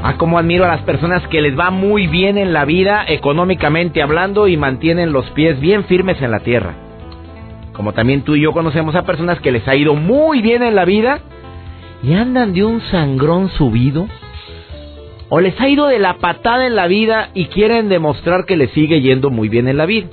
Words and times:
Ah, 0.00 0.14
cómo 0.16 0.38
admiro 0.38 0.64
a 0.64 0.68
las 0.68 0.82
personas 0.82 1.26
que 1.26 1.40
les 1.40 1.58
va 1.58 1.70
muy 1.70 2.06
bien 2.06 2.38
en 2.38 2.52
la 2.52 2.64
vida, 2.64 3.04
económicamente 3.08 4.00
hablando, 4.00 4.46
y 4.46 4.56
mantienen 4.56 5.12
los 5.12 5.28
pies 5.30 5.58
bien 5.58 5.84
firmes 5.84 6.22
en 6.22 6.30
la 6.30 6.40
tierra. 6.40 6.74
Como 7.72 7.92
también 7.92 8.22
tú 8.22 8.36
y 8.36 8.40
yo 8.42 8.52
conocemos 8.52 8.94
a 8.94 9.02
personas 9.02 9.40
que 9.40 9.50
les 9.50 9.66
ha 9.66 9.74
ido 9.74 9.94
muy 9.94 10.40
bien 10.40 10.62
en 10.62 10.76
la 10.76 10.84
vida 10.84 11.20
y 12.02 12.14
andan 12.14 12.52
de 12.52 12.64
un 12.64 12.80
sangrón 12.80 13.50
subido. 13.50 14.06
O 15.30 15.40
les 15.40 15.60
ha 15.60 15.68
ido 15.68 15.88
de 15.88 15.98
la 15.98 16.14
patada 16.14 16.66
en 16.66 16.76
la 16.76 16.86
vida 16.86 17.30
y 17.34 17.46
quieren 17.46 17.88
demostrar 17.88 18.46
que 18.46 18.56
les 18.56 18.70
sigue 18.70 19.00
yendo 19.00 19.30
muy 19.30 19.48
bien 19.48 19.68
en 19.68 19.76
la 19.76 19.86
vida. 19.86 20.08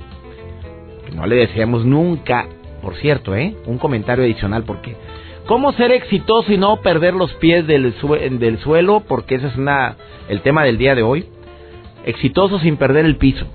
No 1.15 1.27
le 1.27 1.35
deseamos 1.35 1.85
nunca, 1.85 2.47
por 2.81 2.95
cierto, 2.95 3.35
¿eh? 3.35 3.55
Un 3.65 3.77
comentario 3.77 4.25
adicional 4.25 4.63
porque 4.63 4.95
¿Cómo 5.45 5.73
ser 5.73 5.91
exitoso 5.91 6.51
y 6.51 6.57
no 6.57 6.77
perder 6.77 7.13
los 7.13 7.31
pies 7.35 7.67
del, 7.67 7.93
del 8.39 8.57
suelo? 8.59 9.03
Porque 9.07 9.35
ese 9.35 9.47
es 9.47 9.55
una, 9.55 9.95
el 10.27 10.41
tema 10.41 10.63
del 10.63 10.79
día 10.79 10.95
de 10.95 11.03
hoy. 11.03 11.25
Exitoso 12.03 12.57
sin 12.59 12.77
perder 12.77 13.05
el 13.05 13.17
piso. 13.17 13.45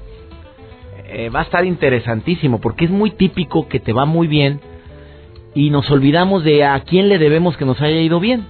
Eh, 1.09 1.31
va 1.31 1.41
a 1.41 1.43
estar 1.43 1.65
interesantísimo 1.65 2.61
porque 2.61 2.85
es 2.85 2.93
muy 2.93 3.11
típico 3.11 3.67
que 3.67 3.81
te 3.81 3.93
va 3.93 4.05
muy 4.05 4.29
bien 4.29 4.61
y 5.53 5.71
nos 5.71 5.91
olvidamos 5.91 6.45
de 6.45 6.65
a 6.65 6.79
quién 6.81 7.09
le 7.09 7.19
debemos 7.19 7.57
que 7.57 7.65
nos 7.65 7.81
haya 7.81 8.01
ido 8.01 8.21
bien. 8.21 8.47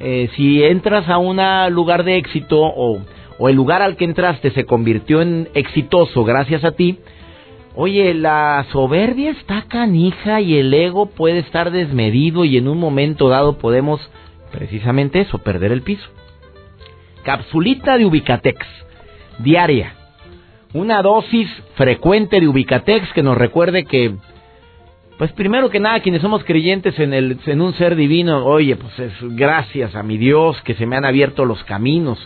Eh, 0.00 0.30
si 0.34 0.64
entras 0.64 1.06
a 1.10 1.18
un 1.18 1.38
lugar 1.74 2.04
de 2.04 2.16
éxito 2.16 2.62
o, 2.62 2.98
o 3.38 3.48
el 3.50 3.56
lugar 3.56 3.82
al 3.82 3.96
que 3.96 4.06
entraste 4.06 4.52
se 4.52 4.64
convirtió 4.64 5.20
en 5.20 5.50
exitoso 5.52 6.24
gracias 6.24 6.64
a 6.64 6.72
ti, 6.72 6.98
Oye, 7.76 8.14
la 8.14 8.66
soberbia 8.70 9.32
está 9.32 9.62
canija 9.62 10.40
y 10.40 10.56
el 10.58 10.72
ego 10.72 11.06
puede 11.06 11.40
estar 11.40 11.72
desmedido 11.72 12.44
y 12.44 12.56
en 12.56 12.68
un 12.68 12.78
momento 12.78 13.28
dado 13.28 13.58
podemos, 13.58 14.00
precisamente 14.52 15.20
eso, 15.20 15.38
perder 15.38 15.72
el 15.72 15.82
piso. 15.82 16.08
Capsulita 17.24 17.98
de 17.98 18.06
Ubicatex, 18.06 18.64
diaria. 19.40 19.92
Una 20.72 21.02
dosis 21.02 21.48
frecuente 21.74 22.38
de 22.38 22.46
Ubicatex 22.46 23.12
que 23.12 23.24
nos 23.24 23.36
recuerde 23.36 23.84
que, 23.84 24.14
pues 25.18 25.32
primero 25.32 25.68
que 25.68 25.80
nada, 25.80 25.98
quienes 25.98 26.22
somos 26.22 26.44
creyentes 26.44 26.96
en, 27.00 27.12
el, 27.12 27.40
en 27.44 27.60
un 27.60 27.74
ser 27.74 27.96
divino, 27.96 28.44
oye, 28.44 28.76
pues 28.76 28.96
es 29.00 29.12
gracias 29.20 29.96
a 29.96 30.04
mi 30.04 30.16
Dios 30.16 30.60
que 30.62 30.74
se 30.74 30.86
me 30.86 30.94
han 30.96 31.04
abierto 31.04 31.44
los 31.44 31.64
caminos. 31.64 32.18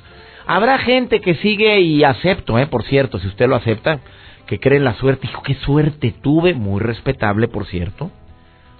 Habrá 0.46 0.78
gente 0.78 1.20
que 1.20 1.36
sigue 1.36 1.80
y 1.80 2.04
acepto, 2.04 2.58
eh, 2.58 2.66
por 2.66 2.82
cierto, 2.84 3.18
si 3.18 3.28
usted 3.28 3.48
lo 3.48 3.56
acepta, 3.56 4.00
que 4.48 4.58
creen 4.58 4.82
la 4.82 4.94
suerte. 4.94 5.28
Dijo, 5.28 5.42
qué 5.42 5.54
suerte 5.54 6.12
tuve, 6.22 6.54
muy 6.54 6.80
respetable, 6.80 7.46
por 7.46 7.66
cierto. 7.66 8.10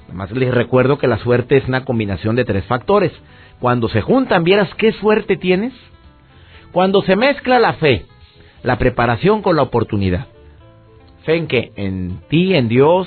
Además 0.07 0.33
les 0.33 0.53
recuerdo 0.53 0.99
que 0.99 1.07
la 1.07 1.19
suerte 1.19 1.59
es 1.59 1.69
una 1.69 1.85
combinación 1.85 2.35
de 2.35 2.47
tres 2.47 2.65
factores. 2.65 3.13
Cuando 3.61 3.89
se 3.89 4.01
juntan, 4.01 4.43
vieras 4.43 4.75
qué 4.77 4.93
suerte 4.93 5.37
tienes. 5.37 5.75
Cuando 6.73 7.03
se 7.03 7.15
mezcla 7.15 7.59
la 7.59 7.75
fe, 7.75 8.07
la 8.63 8.79
preparación 8.79 9.43
con 9.43 9.57
la 9.57 9.63
oportunidad. 9.63 10.27
Fe 11.25 11.37
en 11.37 11.47
que 11.47 11.73
en 11.77 12.21
ti, 12.29 12.55
en 12.55 12.69
Dios, 12.69 13.07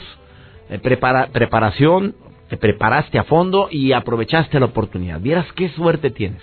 eh, 0.69 0.79
preparación, 0.79 2.15
te 2.47 2.57
preparaste 2.57 3.17
a 3.17 3.23
fondo 3.23 3.69
y 3.71 3.93
aprovechaste 3.93 4.59
la 4.59 4.67
oportunidad. 4.67 5.19
Vieras 5.19 5.47
qué 5.53 5.69
suerte 5.69 6.11
tienes. 6.11 6.41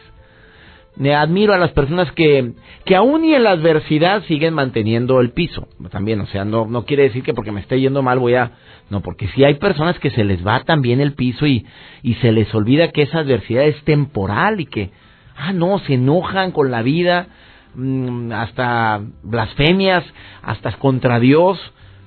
Me 0.98 1.14
admiro 1.14 1.54
a 1.54 1.59
las 1.59 1.70
personas 1.70 2.10
que, 2.10 2.54
que 2.84 2.97
aún 2.97 3.25
y 3.25 3.32
en 3.32 3.44
la 3.44 3.53
adversidad 3.53 4.25
siguen 4.25 4.53
manteniendo 4.53 5.20
el 5.20 5.31
piso. 5.31 5.69
También, 5.91 6.20
o 6.20 6.26
sea, 6.26 6.44
no, 6.44 6.66
no 6.66 6.84
quiere 6.86 7.04
decir 7.04 7.22
que 7.22 7.34
porque 7.34 7.53
me 7.53 7.60
esté 7.60 7.81
yendo 7.81 8.03
mal 8.03 8.19
voy 8.19 8.34
a... 8.34 8.50
No, 8.91 9.00
porque 9.00 9.28
si 9.28 9.44
hay 9.44 9.54
personas 9.54 9.97
que 10.00 10.10
se 10.10 10.25
les 10.25 10.44
va 10.44 10.64
también 10.64 11.00
el 11.00 11.12
piso 11.12 11.47
y, 11.47 11.64
y 12.03 12.14
se 12.14 12.32
les 12.32 12.53
olvida 12.53 12.88
que 12.88 13.03
esa 13.03 13.20
adversidad 13.20 13.62
es 13.64 13.81
temporal 13.84 14.59
y 14.59 14.66
que, 14.66 14.91
ah, 15.36 15.53
no, 15.53 15.78
se 15.78 15.94
enojan 15.94 16.50
con 16.50 16.72
la 16.72 16.82
vida, 16.82 17.28
mm, 17.76 18.32
hasta 18.32 19.00
blasfemias, 19.22 20.04
hasta 20.42 20.72
contra 20.78 21.20
Dios. 21.20 21.60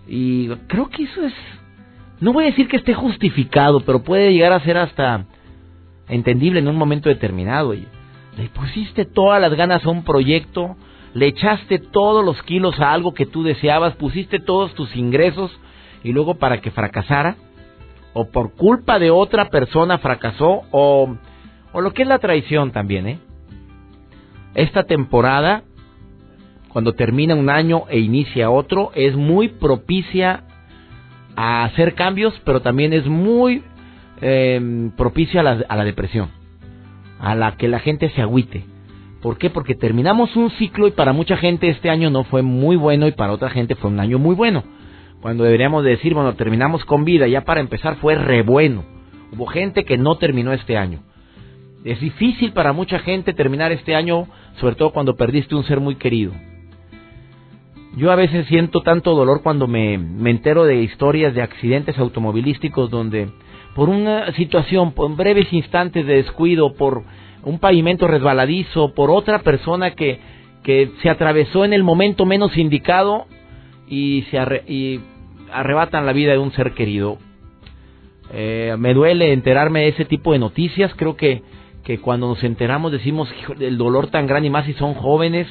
Y 0.06 0.50
creo 0.68 0.90
que 0.90 1.04
eso 1.04 1.26
es... 1.26 1.34
No 2.20 2.34
voy 2.34 2.44
a 2.44 2.48
decir 2.48 2.68
que 2.68 2.76
esté 2.76 2.94
justificado, 2.94 3.80
pero 3.86 4.04
puede 4.04 4.34
llegar 4.34 4.52
a 4.52 4.60
ser 4.66 4.78
hasta 4.78 5.28
entendible 6.10 6.60
en 6.60 6.68
un 6.68 6.76
momento 6.76 7.08
determinado. 7.08 7.74
Le 8.38 8.48
pusiste 8.50 9.06
todas 9.06 9.42
las 9.42 9.54
ganas 9.56 9.86
a 9.86 9.90
un 9.90 10.04
proyecto, 10.04 10.78
le 11.14 11.28
echaste 11.28 11.80
todos 11.80 12.24
los 12.24 12.42
kilos 12.44 12.80
a 12.80 12.94
algo 12.94 13.14
que 13.14 13.26
tú 13.26 13.44
deseabas, 13.44 13.96
pusiste 13.96 14.40
todos 14.40 14.74
tus 14.74 14.96
ingresos 14.96 15.52
y 16.04 16.14
luego 16.14 16.36
para 16.36 16.62
que 16.62 16.72
fracasara, 16.72 17.36
o 18.14 18.30
por 18.30 18.54
culpa 18.54 19.00
de 19.00 19.12
otra 19.12 19.50
persona 19.50 19.98
fracasó, 19.98 20.64
o, 20.72 21.16
o 21.74 21.82
lo 21.82 21.94
que 21.94 22.04
es 22.04 22.08
la 22.08 22.20
traición 22.20 22.72
también, 22.72 23.08
¿eh? 23.08 23.20
Esta 24.54 24.84
temporada, 24.84 25.64
cuando 26.70 26.94
termina 26.94 27.36
un 27.36 27.50
año 27.50 27.84
e 27.90 28.00
inicia 28.00 28.50
otro, 28.50 28.92
es 28.96 29.16
muy 29.16 29.50
propicia 29.50 30.44
a 31.36 31.64
hacer 31.64 31.96
cambios, 31.96 32.34
pero 32.44 32.62
también 32.62 32.92
es 32.92 33.06
muy 33.06 33.64
eh, 34.22 34.90
propicia 34.98 35.40
a 35.40 35.44
la, 35.44 35.66
a 35.70 35.76
la 35.78 35.84
depresión 35.86 36.41
a 37.22 37.36
la 37.36 37.56
que 37.56 37.68
la 37.68 37.80
gente 37.80 38.10
se 38.10 38.22
agüite. 38.22 38.66
¿Por 39.22 39.38
qué? 39.38 39.52
Porque 39.52 39.76
terminamos 39.76 40.36
un 40.36 40.50
ciclo 40.52 40.88
y 40.88 40.92
para 40.92 41.14
mucha 41.14 41.38
gente 41.38 41.70
este 41.70 41.90
año 41.90 42.10
no 42.10 42.24
fue 42.24 42.42
muy 42.42 42.76
bueno 42.76 43.08
y 43.08 43.12
para 43.12 43.32
otra 43.32 43.52
gente 43.52 43.76
fue 43.76 43.92
un 43.92 44.00
año 44.00 44.18
muy 44.18 44.36
bueno. 44.36 44.64
Cuando 45.22 45.44
deberíamos 45.44 45.84
decir, 45.84 46.16
bueno, 46.16 46.34
terminamos 46.34 46.84
con 46.84 47.06
vida, 47.06 47.28
ya 47.28 47.42
para 47.42 47.62
empezar 47.62 47.98
fue 47.98 48.16
re 48.16 48.42
bueno. 48.42 48.84
Hubo 49.32 49.46
gente 49.46 49.86
que 49.86 49.98
no 49.98 50.16
terminó 50.18 50.52
este 50.52 50.78
año. 50.78 51.04
Es 51.86 52.02
difícil 52.02 52.54
para 52.54 52.74
mucha 52.74 53.00
gente 53.00 53.34
terminar 53.34 53.72
este 53.72 53.96
año, 53.96 54.28
sobre 54.60 54.76
todo 54.76 54.92
cuando 54.92 55.16
perdiste 55.16 55.54
un 55.54 55.64
ser 55.64 55.80
muy 55.80 55.96
querido. 55.96 56.34
Yo 57.96 58.12
a 58.12 58.16
veces 58.16 58.48
siento 58.48 58.82
tanto 58.82 59.14
dolor 59.14 59.44
cuando 59.44 59.68
me, 59.68 60.00
me 60.00 60.32
entero 60.32 60.64
de 60.64 60.82
historias 60.82 61.36
de 61.36 61.44
accidentes 61.44 62.00
automovilísticos 62.00 62.90
donde 62.90 63.30
por 63.76 63.90
una 63.90 64.32
situación, 64.34 64.94
por 64.94 65.16
breves 65.16 65.52
instantes 65.54 66.06
de 66.06 66.16
descuido, 66.16 66.74
por 66.74 67.04
un 67.44 67.60
pavimento 67.60 68.08
resbaladizo, 68.08 68.94
por 68.94 69.10
otra 69.10 69.40
persona 69.40 69.92
que, 69.92 70.20
que 70.64 70.92
se 71.02 71.10
atravesó 71.10 71.66
en 71.66 71.74
el 71.74 71.84
momento 71.84 72.26
menos 72.26 72.58
indicado 72.58 73.26
y 73.88 74.26
se 74.30 74.38
y 74.68 75.00
arrebatan 75.52 76.06
la 76.06 76.14
vida 76.14 76.32
de 76.32 76.38
un 76.38 76.52
ser 76.54 76.74
querido. 76.74 77.18
Eh, 78.34 78.76
me 78.78 78.94
duele 78.94 79.34
enterarme 79.34 79.82
de 79.82 79.88
ese 79.90 80.06
tipo 80.06 80.32
de 80.32 80.40
noticias. 80.40 80.94
Creo 80.96 81.16
que, 81.18 81.44
que 81.84 82.00
cuando 82.00 82.28
nos 82.28 82.44
enteramos 82.44 82.92
decimos 82.92 83.30
el 83.60 83.78
dolor 83.78 84.08
tan 84.08 84.28
grande 84.28 84.48
y 84.48 84.52
más 84.52 84.66
si 84.66 84.74
son 84.74 84.94
jóvenes. 84.94 85.48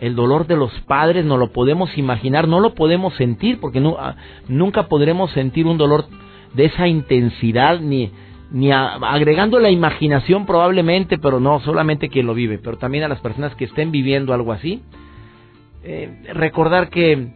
El 0.00 0.16
dolor 0.16 0.48
de 0.48 0.56
los 0.56 0.72
padres 0.80 1.24
no 1.24 1.36
lo 1.36 1.52
podemos 1.52 1.96
imaginar, 1.96 2.48
no 2.48 2.58
lo 2.58 2.74
podemos 2.74 3.14
sentir 3.14 3.60
porque 3.60 3.80
ah, 3.96 4.16
nunca 4.48 4.88
podremos 4.88 5.30
sentir 5.30 5.66
un 5.66 5.78
dolor 5.78 6.06
de 6.54 6.66
esa 6.66 6.86
intensidad 6.88 7.80
ni 7.80 8.10
ni 8.52 8.70
agregando 8.70 9.58
la 9.58 9.70
imaginación 9.70 10.44
probablemente, 10.44 11.16
pero 11.16 11.40
no 11.40 11.60
solamente 11.60 12.10
quien 12.10 12.26
lo 12.26 12.34
vive, 12.34 12.58
pero 12.58 12.76
también 12.76 13.02
a 13.02 13.08
las 13.08 13.20
personas 13.20 13.54
que 13.54 13.64
estén 13.64 13.90
viviendo 13.90 14.34
algo 14.34 14.52
así. 14.52 14.82
Eh, 15.84 16.22
recordar 16.34 16.90
que, 16.90 17.32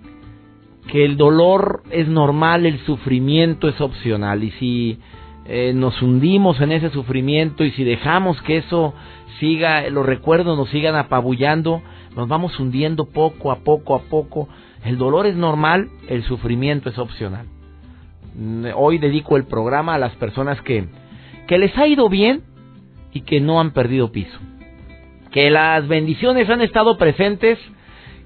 que 0.88 1.04
el 1.06 1.16
dolor 1.16 1.82
es 1.90 2.06
normal, 2.06 2.66
el 2.66 2.78
sufrimiento 2.80 3.66
es 3.66 3.80
opcional 3.80 4.44
y 4.44 4.50
si 4.52 4.98
eh, 5.46 5.72
nos 5.74 6.00
hundimos 6.02 6.60
en 6.60 6.72
ese 6.72 6.90
sufrimiento 6.90 7.64
y 7.64 7.70
si 7.70 7.82
dejamos 7.82 8.40
que 8.42 8.58
eso 8.58 8.92
siga, 9.40 9.88
los 9.88 10.04
recuerdos 10.04 10.56
nos 10.58 10.68
sigan 10.68 10.96
apabullando, 10.96 11.80
nos 12.14 12.28
vamos 12.28 12.60
hundiendo 12.60 13.06
poco 13.06 13.50
a 13.50 13.60
poco 13.60 13.94
a 13.94 14.02
poco. 14.02 14.48
El 14.84 14.98
dolor 14.98 15.26
es 15.26 15.34
normal, 15.34 15.88
el 16.08 16.22
sufrimiento 16.24 16.90
es 16.90 16.98
opcional. 16.98 17.46
Hoy 18.74 18.98
dedico 18.98 19.36
el 19.36 19.44
programa 19.44 19.94
a 19.94 19.98
las 19.98 20.14
personas 20.16 20.60
que, 20.60 20.86
que 21.46 21.58
les 21.58 21.76
ha 21.78 21.86
ido 21.86 22.08
bien 22.08 22.42
y 23.12 23.22
que 23.22 23.40
no 23.40 23.60
han 23.60 23.70
perdido 23.70 24.12
piso. 24.12 24.38
Que 25.30 25.50
las 25.50 25.88
bendiciones 25.88 26.48
han 26.50 26.60
estado 26.60 26.98
presentes, 26.98 27.58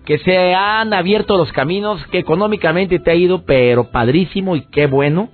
que 0.05 0.19
se 0.19 0.55
han 0.55 0.93
abierto 0.93 1.37
los 1.37 1.53
caminos, 1.53 2.05
que 2.09 2.19
económicamente 2.19 2.99
te 2.99 3.11
ha 3.13 3.15
ido, 3.15 3.45
pero 3.45 3.91
padrísimo 3.91 4.57
y 4.57 4.63
qué 4.63 4.87
bueno. 4.87 5.29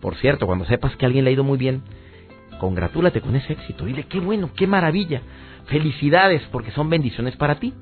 Por 0.00 0.16
cierto, 0.16 0.46
cuando 0.46 0.66
sepas 0.66 0.94
que 0.96 1.06
alguien 1.06 1.24
le 1.24 1.30
ha 1.30 1.34
ido 1.34 1.44
muy 1.44 1.56
bien, 1.56 1.82
congratúlate 2.58 3.22
con 3.22 3.34
ese 3.34 3.54
éxito. 3.54 3.86
Dile, 3.86 4.04
qué 4.04 4.20
bueno, 4.20 4.50
qué 4.54 4.66
maravilla. 4.66 5.22
Felicidades 5.66 6.42
porque 6.52 6.70
son 6.72 6.90
bendiciones 6.90 7.34
para 7.36 7.54
ti. 7.54 7.72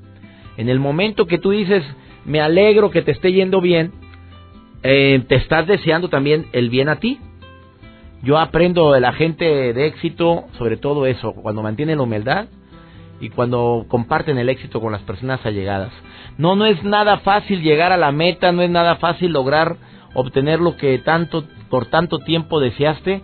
En 0.55 0.69
el 0.69 0.79
momento 0.79 1.27
que 1.27 1.39
tú 1.39 1.51
dices, 1.51 1.83
me 2.23 2.39
alegro 2.39 2.89
que 2.89 3.01
te 3.01 3.11
esté 3.11 3.33
yendo 3.33 3.59
bien, 3.59 3.91
eh, 4.87 5.23
te 5.27 5.33
estás 5.33 5.65
deseando 5.65 6.09
también 6.09 6.45
el 6.51 6.69
bien 6.69 6.89
a 6.89 6.97
ti. 6.97 7.19
Yo 8.21 8.37
aprendo 8.37 8.91
de 8.91 8.99
la 8.99 9.13
gente 9.13 9.73
de 9.73 9.87
éxito, 9.87 10.45
sobre 10.59 10.77
todo 10.77 11.07
eso, 11.07 11.33
cuando 11.33 11.63
mantienen 11.63 11.97
la 11.97 12.03
humildad 12.03 12.45
y 13.19 13.29
cuando 13.29 13.85
comparten 13.87 14.37
el 14.37 14.47
éxito 14.47 14.79
con 14.79 14.91
las 14.91 15.01
personas 15.01 15.43
allegadas. 15.43 15.91
No, 16.37 16.55
no 16.55 16.67
es 16.67 16.83
nada 16.83 17.17
fácil 17.17 17.63
llegar 17.63 17.91
a 17.93 17.97
la 17.97 18.11
meta, 18.11 18.51
no 18.51 18.61
es 18.61 18.69
nada 18.69 18.97
fácil 18.97 19.31
lograr 19.31 19.77
obtener 20.13 20.59
lo 20.59 20.77
que 20.77 20.99
tanto 20.99 21.45
por 21.71 21.87
tanto 21.87 22.19
tiempo 22.19 22.59
deseaste 22.59 23.23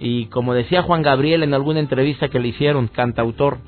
y 0.00 0.26
como 0.26 0.54
decía 0.54 0.82
Juan 0.82 1.02
Gabriel 1.02 1.42
en 1.42 1.52
alguna 1.52 1.80
entrevista 1.80 2.28
que 2.28 2.40
le 2.40 2.48
hicieron, 2.48 2.88
cantautor, 2.88 3.58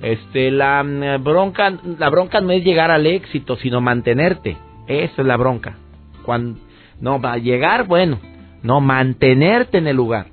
este 0.00 0.52
la 0.52 0.84
mm, 0.84 1.24
bronca 1.24 1.76
la 1.98 2.08
bronca 2.08 2.40
no 2.40 2.52
es 2.52 2.62
llegar 2.62 2.92
al 2.92 3.06
éxito, 3.08 3.56
sino 3.56 3.80
mantenerte. 3.80 4.56
Esa 4.86 5.22
es 5.22 5.26
la 5.26 5.36
bronca. 5.36 5.76
Cuando 6.24 6.58
no 7.04 7.20
va 7.20 7.34
a 7.34 7.38
llegar, 7.38 7.86
bueno, 7.86 8.18
no 8.62 8.80
mantenerte 8.80 9.76
en 9.76 9.86
el 9.86 9.94
lugar. 9.94 10.28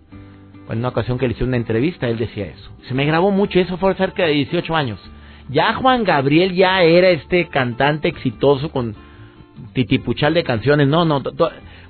En 0.69 0.79
una 0.79 0.87
ocasión 0.87 1.17
que 1.17 1.27
le 1.27 1.33
hice 1.33 1.43
una 1.43 1.57
entrevista, 1.57 2.07
él 2.07 2.17
decía 2.17 2.45
eso. 2.45 2.71
Se 2.87 2.93
me 2.93 3.03
grabó 3.03 3.29
mucho, 3.29 3.59
eso 3.59 3.75
fue 3.75 3.93
cerca 3.95 4.23
de 4.23 4.31
18 4.31 4.73
años. 4.73 4.97
Ya 5.49 5.73
Juan 5.73 6.05
Gabriel 6.05 6.53
ya 6.53 6.81
era 6.81 7.09
este 7.09 7.49
cantante 7.49 8.07
exitoso 8.07 8.71
con 8.71 8.95
titipuchal 9.73 10.33
de 10.33 10.45
canciones. 10.45 10.87
No, 10.87 11.03
no, 11.03 11.21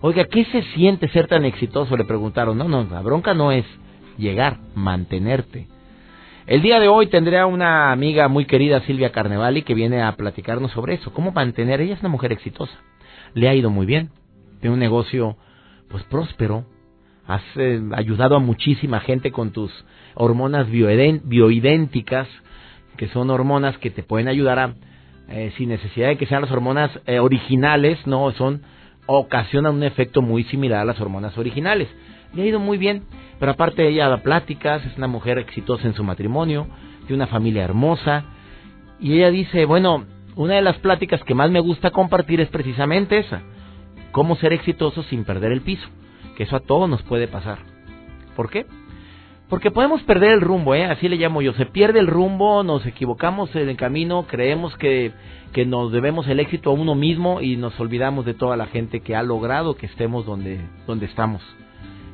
oiga, 0.01 0.25
¿qué 0.25 0.45
se 0.45 0.63
siente 0.73 1.09
ser 1.09 1.27
tan 1.27 1.45
exitoso? 1.45 1.95
Le 1.95 2.05
preguntaron. 2.05 2.57
No, 2.57 2.67
no, 2.67 2.83
la 2.89 3.01
bronca 3.01 3.35
no 3.35 3.51
es 3.51 3.65
llegar, 4.17 4.57
mantenerte. 4.73 5.67
El 6.47 6.63
día 6.63 6.79
de 6.79 6.87
hoy 6.87 7.05
tendré 7.05 7.37
a 7.37 7.45
una 7.45 7.91
amiga 7.91 8.27
muy 8.29 8.45
querida, 8.45 8.81
Silvia 8.81 9.11
Carnevali, 9.11 9.61
que 9.61 9.75
viene 9.75 10.01
a 10.01 10.11
platicarnos 10.13 10.71
sobre 10.71 10.95
eso. 10.95 11.13
¿Cómo 11.13 11.31
mantener? 11.31 11.81
Ella 11.81 11.93
es 11.93 11.99
una 11.99 12.09
mujer 12.09 12.31
exitosa. 12.31 12.73
Le 13.35 13.47
ha 13.47 13.53
ido 13.53 13.69
muy 13.69 13.85
bien. 13.85 14.09
Tiene 14.61 14.75
un 14.75 14.79
negocio, 14.79 15.35
pues, 15.89 16.03
próspero. 16.05 16.65
Has 17.27 17.41
eh, 17.55 17.81
ayudado 17.93 18.35
a 18.35 18.39
muchísima 18.39 18.99
gente 19.01 19.31
con 19.31 19.51
tus 19.51 19.71
hormonas 20.15 20.67
bioidénticas, 20.69 22.27
que 22.97 23.07
son 23.09 23.29
hormonas 23.29 23.77
que 23.77 23.89
te 23.89 24.03
pueden 24.03 24.27
ayudar 24.27 24.59
a, 24.59 24.75
eh, 25.29 25.53
sin 25.57 25.69
necesidad 25.69 26.09
de 26.09 26.17
que 26.17 26.25
sean 26.25 26.41
las 26.41 26.51
hormonas 26.51 26.91
eh, 27.05 27.19
originales, 27.19 28.05
no, 28.05 28.31
son, 28.31 28.61
ocasionan 29.05 29.75
un 29.75 29.83
efecto 29.83 30.21
muy 30.21 30.43
similar 30.45 30.81
a 30.81 30.85
las 30.85 30.99
hormonas 30.99 31.37
originales. 31.37 31.87
Le 32.33 32.43
ha 32.43 32.45
ido 32.45 32.59
muy 32.59 32.77
bien, 32.77 33.03
pero 33.39 33.53
aparte 33.53 33.87
ella 33.87 34.09
da 34.09 34.17
pláticas, 34.17 34.85
es 34.85 34.97
una 34.97 35.07
mujer 35.07 35.37
exitosa 35.37 35.87
en 35.87 35.95
su 35.95 36.03
matrimonio, 36.03 36.67
tiene 37.07 37.23
una 37.23 37.27
familia 37.27 37.63
hermosa, 37.63 38.25
y 38.99 39.15
ella 39.15 39.31
dice, 39.31 39.65
bueno, 39.65 40.05
una 40.35 40.55
de 40.55 40.61
las 40.61 40.77
pláticas 40.77 41.23
que 41.23 41.33
más 41.33 41.49
me 41.49 41.59
gusta 41.59 41.91
compartir 41.91 42.39
es 42.39 42.49
precisamente 42.49 43.17
esa, 43.17 43.41
cómo 44.11 44.35
ser 44.35 44.53
exitoso 44.53 45.03
sin 45.03 45.23
perder 45.23 45.51
el 45.51 45.61
piso, 45.61 45.87
que 46.35 46.43
eso 46.43 46.55
a 46.55 46.61
todos 46.61 46.89
nos 46.89 47.01
puede 47.03 47.27
pasar. 47.27 47.59
¿Por 48.35 48.49
qué? 48.49 48.65
Porque 49.49 49.69
podemos 49.69 50.01
perder 50.03 50.31
el 50.31 50.41
rumbo, 50.41 50.75
¿eh? 50.75 50.85
así 50.85 51.09
le 51.09 51.17
llamo 51.17 51.41
yo. 51.41 51.51
Se 51.53 51.65
pierde 51.65 51.99
el 51.99 52.07
rumbo, 52.07 52.63
nos 52.63 52.85
equivocamos 52.85 53.53
en 53.55 53.67
el 53.67 53.75
camino, 53.75 54.25
creemos 54.25 54.77
que, 54.77 55.11
que 55.51 55.65
nos 55.65 55.91
debemos 55.91 56.25
el 56.29 56.39
éxito 56.39 56.69
a 56.69 56.73
uno 56.73 56.95
mismo 56.95 57.41
y 57.41 57.57
nos 57.57 57.77
olvidamos 57.77 58.25
de 58.25 58.33
toda 58.33 58.55
la 58.55 58.67
gente 58.67 59.01
que 59.01 59.13
ha 59.13 59.23
logrado 59.23 59.75
que 59.75 59.87
estemos 59.87 60.25
donde, 60.25 60.61
donde 60.87 61.05
estamos. 61.05 61.41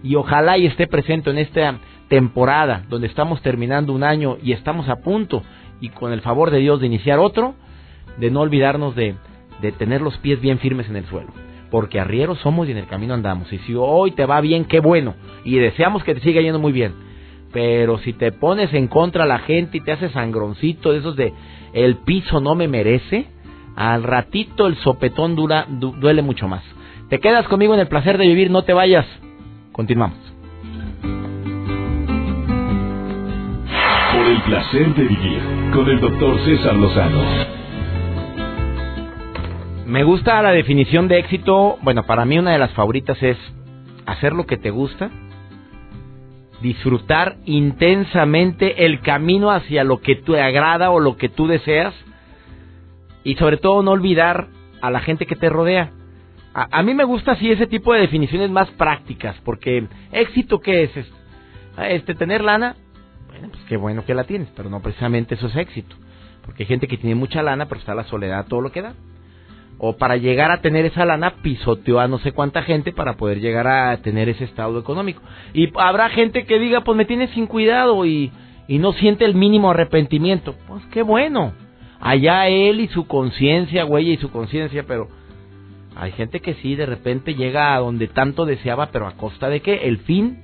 Y 0.02 0.16
ojalá 0.16 0.58
y 0.58 0.66
esté 0.66 0.88
presente 0.88 1.30
en 1.30 1.38
esta 1.38 1.80
temporada 2.08 2.86
donde 2.90 3.06
estamos 3.06 3.42
terminando 3.44 3.94
un 3.94 4.04
año 4.04 4.38
y 4.42 4.54
estamos 4.54 4.90
a 4.90 4.96
punto 4.96 5.44
y 5.80 5.90
con 5.90 6.14
el 6.14 6.22
favor 6.22 6.50
de 6.50 6.58
Dios 6.58 6.80
de 6.80 6.88
iniciar 6.88 7.20
otro, 7.20 7.54
de 8.18 8.32
no 8.32 8.42
olvidarnos 8.42 8.96
de, 8.96 9.14
de 9.62 9.72
tener 9.74 10.02
los 10.02 10.18
pies 10.18 10.42
bien 10.42 10.58
firmes 10.58 10.90
en 10.90 10.96
el 10.96 11.06
suelo. 11.06 11.47
Porque 11.70 12.00
arrieros 12.00 12.40
somos 12.40 12.68
y 12.68 12.72
en 12.72 12.78
el 12.78 12.88
camino 12.88 13.14
andamos. 13.14 13.52
Y 13.52 13.58
si 13.60 13.76
hoy 13.76 14.12
te 14.12 14.26
va 14.26 14.42
bien, 14.42 14.66
qué 14.66 14.80
bueno. 14.80 15.16
Y 15.44 15.58
deseamos 15.58 16.04
que 16.04 16.16
te 16.16 16.22
siga 16.22 16.42
yendo 16.42 16.60
muy 16.60 16.72
bien 16.72 17.08
pero 17.52 17.98
si 18.00 18.14
te 18.14 18.32
pones 18.32 18.74
en 18.74 18.88
contra 18.88 19.24
a 19.24 19.28
la 19.28 19.40
gente 19.40 19.78
y 19.78 19.82
te 19.82 19.92
haces 19.92 20.12
sangroncito 20.12 20.92
de 20.92 21.00
esos 21.00 21.16
de 21.16 21.34
el 21.74 21.96
piso 21.98 22.40
no 22.40 22.56
me 22.56 22.68
merece, 22.68 23.28
al 23.76 24.04
ratito 24.04 24.68
el 24.68 24.76
sopetón 24.78 25.36
dura, 25.36 25.66
duele 25.68 26.22
mucho 26.22 26.48
más. 26.48 26.64
Te 27.10 27.20
quedas 27.20 27.48
conmigo 27.48 27.74
en 27.74 27.80
el 27.80 27.88
placer 27.88 28.18
de 28.18 28.28
vivir, 28.28 28.52
no 28.52 28.64
te 28.64 28.74
vayas. 28.74 29.06
Continuamos. 29.72 30.18
Por 34.14 34.28
el 34.28 34.42
placer 34.44 34.96
de 34.96 35.04
vivir 35.04 35.42
con 35.74 35.90
el 35.90 36.00
doctor 36.00 36.40
César 36.44 36.76
Lozano. 36.76 37.22
Me 39.88 40.04
gusta 40.04 40.42
la 40.42 40.52
definición 40.52 41.08
de 41.08 41.18
éxito. 41.18 41.78
Bueno, 41.82 42.04
para 42.04 42.26
mí 42.26 42.38
una 42.38 42.52
de 42.52 42.58
las 42.58 42.74
favoritas 42.74 43.24
es 43.24 43.38
hacer 44.06 44.34
lo 44.34 44.46
que 44.46 44.58
te 44.58 44.70
gusta 44.70 45.10
disfrutar 46.62 47.38
intensamente 47.46 48.86
el 48.86 49.00
camino 49.00 49.50
hacia 49.50 49.86
lo 49.86 50.02
que 50.02 50.16
te 50.16 50.42
agrada 50.42 50.92
o 50.92 51.00
lo 51.00 51.16
que 51.16 51.30
tú 51.30 51.48
deseas 51.48 51.94
y 53.24 53.36
sobre 53.36 53.56
todo 53.56 53.82
no 53.82 53.92
olvidar 53.92 54.48
a 54.82 54.92
la 54.92 55.00
gente 55.00 55.26
que 55.26 55.38
te 55.38 55.48
rodea. 55.48 55.92
A, 56.54 56.84
mí 56.84 56.94
me 56.94 57.06
gusta 57.06 57.34
así 57.34 57.50
ese 57.50 57.68
tipo 57.68 57.94
de 57.94 58.02
definiciones 58.02 58.50
más 58.50 58.70
prácticas, 58.72 59.38
porque 59.46 59.88
éxito 60.12 60.60
qué 60.60 60.84
es? 60.84 60.92
Este 61.78 62.14
tener 62.14 62.44
lana, 62.44 62.76
bueno, 63.28 63.50
pues 63.52 63.64
qué 63.70 63.78
bueno 63.78 64.04
que 64.04 64.16
la 64.16 64.26
tienes, 64.26 64.50
pero 64.54 64.70
no 64.70 64.82
precisamente 64.82 65.36
eso 65.36 65.48
es 65.48 65.56
éxito, 65.56 65.96
porque 66.44 66.64
hay 66.64 66.68
gente 66.68 66.88
que 66.88 66.98
tiene 66.98 67.16
mucha 67.16 67.42
lana, 67.42 67.68
pero 67.68 67.80
está 67.80 67.96
la 67.96 68.04
soledad 68.06 68.48
todo 68.48 68.60
lo 68.60 68.72
que 68.72 68.82
da 68.82 68.94
o 69.80 69.98
para 69.98 70.18
llegar 70.18 70.52
a 70.52 70.62
tener 70.62 70.86
esa 70.86 71.06
lana 71.06 71.36
pisoteó 71.42 72.00
a 72.00 72.08
no 72.08 72.18
sé 72.20 72.32
cuánta 72.32 72.64
gente 72.64 72.92
para 72.92 73.16
poder 73.16 73.40
llegar 73.40 73.68
a 73.68 73.98
tener 73.98 74.28
ese 74.30 74.44
estado 74.44 74.80
económico. 74.80 75.22
Y 75.54 75.72
habrá 75.76 76.10
gente 76.10 76.46
que 76.46 76.60
diga, 76.60 76.82
pues 76.82 76.98
me 76.98 77.06
tiene 77.06 77.28
sin 77.30 77.46
cuidado 77.46 78.06
y, 78.06 78.32
y 78.68 78.80
no 78.80 78.94
siente 78.94 79.26
el 79.26 79.36
mínimo 79.36 79.70
arrepentimiento. 79.70 80.56
Pues 80.68 80.84
qué 80.92 81.04
bueno. 81.04 81.54
Allá 82.00 82.48
él 82.48 82.80
y 82.80 82.88
su 82.88 83.08
conciencia, 83.08 83.84
güey, 83.84 84.12
y 84.12 84.18
su 84.18 84.32
conciencia, 84.32 84.84
pero 84.88 85.10
hay 85.96 86.12
gente 86.12 86.42
que 86.42 86.56
sí, 86.56 86.76
de 86.76 86.86
repente 86.86 87.36
llega 87.36 87.76
a 87.76 87.80
donde 87.80 88.08
tanto 88.08 88.46
deseaba, 88.46 88.88
pero 88.92 89.08
a 89.08 89.14
costa 89.14 89.50
de 89.50 89.62
qué? 89.62 89.88
El 89.88 90.00
fin, 90.00 90.44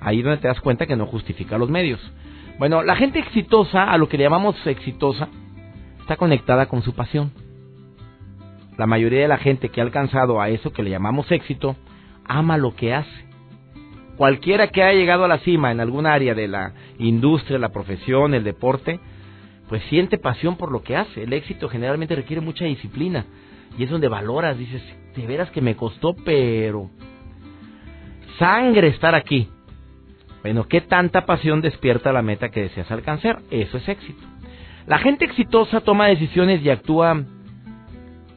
ahí 0.00 0.22
donde 0.22 0.38
te 0.38 0.48
das 0.48 0.60
cuenta 0.60 0.86
que 0.86 0.96
no 0.96 1.06
justifica 1.06 1.58
los 1.58 1.70
medios. 1.70 2.00
Bueno, 2.58 2.82
la 2.82 2.94
gente 2.94 3.18
exitosa, 3.18 3.90
a 3.90 3.98
lo 3.98 4.08
que 4.08 4.18
le 4.18 4.24
llamamos 4.24 4.54
exitosa, 4.66 5.28
está 6.00 6.16
conectada 6.16 6.66
con 6.66 6.82
su 6.82 6.92
pasión 6.94 7.32
la 8.76 8.86
mayoría 8.86 9.20
de 9.20 9.28
la 9.28 9.38
gente 9.38 9.68
que 9.68 9.80
ha 9.80 9.84
alcanzado 9.84 10.40
a 10.40 10.48
eso 10.48 10.72
que 10.72 10.82
le 10.82 10.90
llamamos 10.90 11.30
éxito, 11.30 11.76
ama 12.24 12.56
lo 12.58 12.74
que 12.74 12.94
hace. 12.94 13.24
Cualquiera 14.16 14.68
que 14.68 14.82
haya 14.82 14.98
llegado 14.98 15.24
a 15.24 15.28
la 15.28 15.38
cima 15.38 15.72
en 15.72 15.80
algún 15.80 16.06
área 16.06 16.34
de 16.34 16.48
la 16.48 16.72
industria, 16.98 17.58
la 17.58 17.70
profesión, 17.70 18.34
el 18.34 18.44
deporte, 18.44 19.00
pues 19.68 19.82
siente 19.84 20.18
pasión 20.18 20.56
por 20.56 20.70
lo 20.70 20.82
que 20.82 20.96
hace. 20.96 21.24
El 21.24 21.32
éxito 21.32 21.68
generalmente 21.68 22.14
requiere 22.14 22.40
mucha 22.40 22.64
disciplina 22.64 23.26
y 23.76 23.84
es 23.84 23.90
donde 23.90 24.08
valoras, 24.08 24.56
dices, 24.56 24.82
de 25.16 25.26
veras 25.26 25.50
que 25.50 25.60
me 25.60 25.74
costó, 25.74 26.14
pero 26.24 26.90
sangre 28.38 28.88
estar 28.88 29.14
aquí. 29.14 29.48
Bueno, 30.42 30.68
¿qué 30.68 30.80
tanta 30.80 31.24
pasión 31.26 31.60
despierta 31.60 32.12
la 32.12 32.22
meta 32.22 32.50
que 32.50 32.62
deseas 32.62 32.90
alcanzar? 32.90 33.40
Eso 33.50 33.78
es 33.78 33.88
éxito. 33.88 34.22
La 34.86 34.98
gente 34.98 35.24
exitosa 35.24 35.80
toma 35.80 36.06
decisiones 36.06 36.62
y 36.62 36.68
actúa 36.68 37.24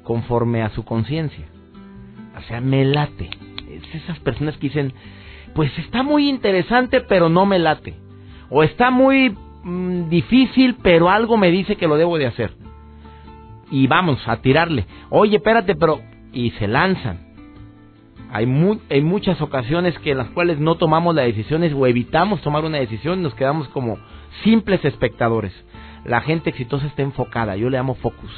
conforme 0.07 0.61
a 0.61 0.69
su 0.69 0.85
conciencia. 0.85 1.45
O 2.37 2.41
sea, 2.43 2.61
me 2.61 2.85
late. 2.85 3.29
Es 3.69 4.03
esas 4.03 4.17
personas 4.19 4.55
que 4.55 4.69
dicen, 4.69 4.93
pues 5.53 5.77
está 5.79 6.01
muy 6.01 6.29
interesante, 6.29 7.01
pero 7.01 7.27
no 7.27 7.45
me 7.45 7.59
late. 7.59 7.93
O 8.49 8.63
está 8.63 8.89
muy 8.89 9.35
mm, 9.63 10.07
difícil, 10.07 10.77
pero 10.81 11.09
algo 11.09 11.35
me 11.35 11.51
dice 11.51 11.75
que 11.75 11.89
lo 11.89 11.97
debo 11.97 12.17
de 12.17 12.27
hacer. 12.27 12.51
Y 13.69 13.87
vamos 13.87 14.25
a 14.27 14.37
tirarle. 14.37 14.85
Oye, 15.09 15.35
espérate, 15.35 15.75
pero... 15.75 15.99
Y 16.31 16.51
se 16.51 16.69
lanzan. 16.69 17.27
Hay, 18.31 18.47
hay 18.89 19.01
muchas 19.01 19.41
ocasiones 19.41 19.99
que 19.99 20.11
en 20.11 20.19
las 20.19 20.29
cuales 20.29 20.57
no 20.57 20.75
tomamos 20.75 21.15
las 21.15 21.25
decisiones 21.25 21.73
o 21.73 21.85
evitamos 21.85 22.41
tomar 22.41 22.63
una 22.63 22.77
decisión 22.77 23.21
nos 23.21 23.35
quedamos 23.35 23.67
como 23.69 23.97
simples 24.45 24.85
espectadores. 24.85 25.51
La 26.05 26.21
gente 26.21 26.51
exitosa 26.51 26.85
está 26.87 27.01
enfocada, 27.01 27.57
yo 27.57 27.69
le 27.69 27.77
llamo 27.77 27.95
focus 27.95 28.31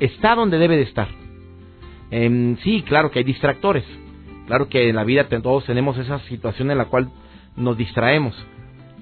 está 0.00 0.34
donde 0.34 0.58
debe 0.58 0.76
de 0.76 0.82
estar. 0.82 1.08
Em, 2.10 2.56
sí, 2.58 2.82
claro 2.82 3.10
que 3.10 3.20
hay 3.20 3.24
distractores. 3.24 3.84
Claro 4.46 4.68
que 4.68 4.88
en 4.88 4.96
la 4.96 5.04
vida 5.04 5.28
todos 5.28 5.64
tenemos 5.64 5.96
esa 5.96 6.18
situación 6.20 6.70
en 6.70 6.78
la 6.78 6.86
cual 6.86 7.10
nos 7.56 7.76
distraemos. 7.76 8.34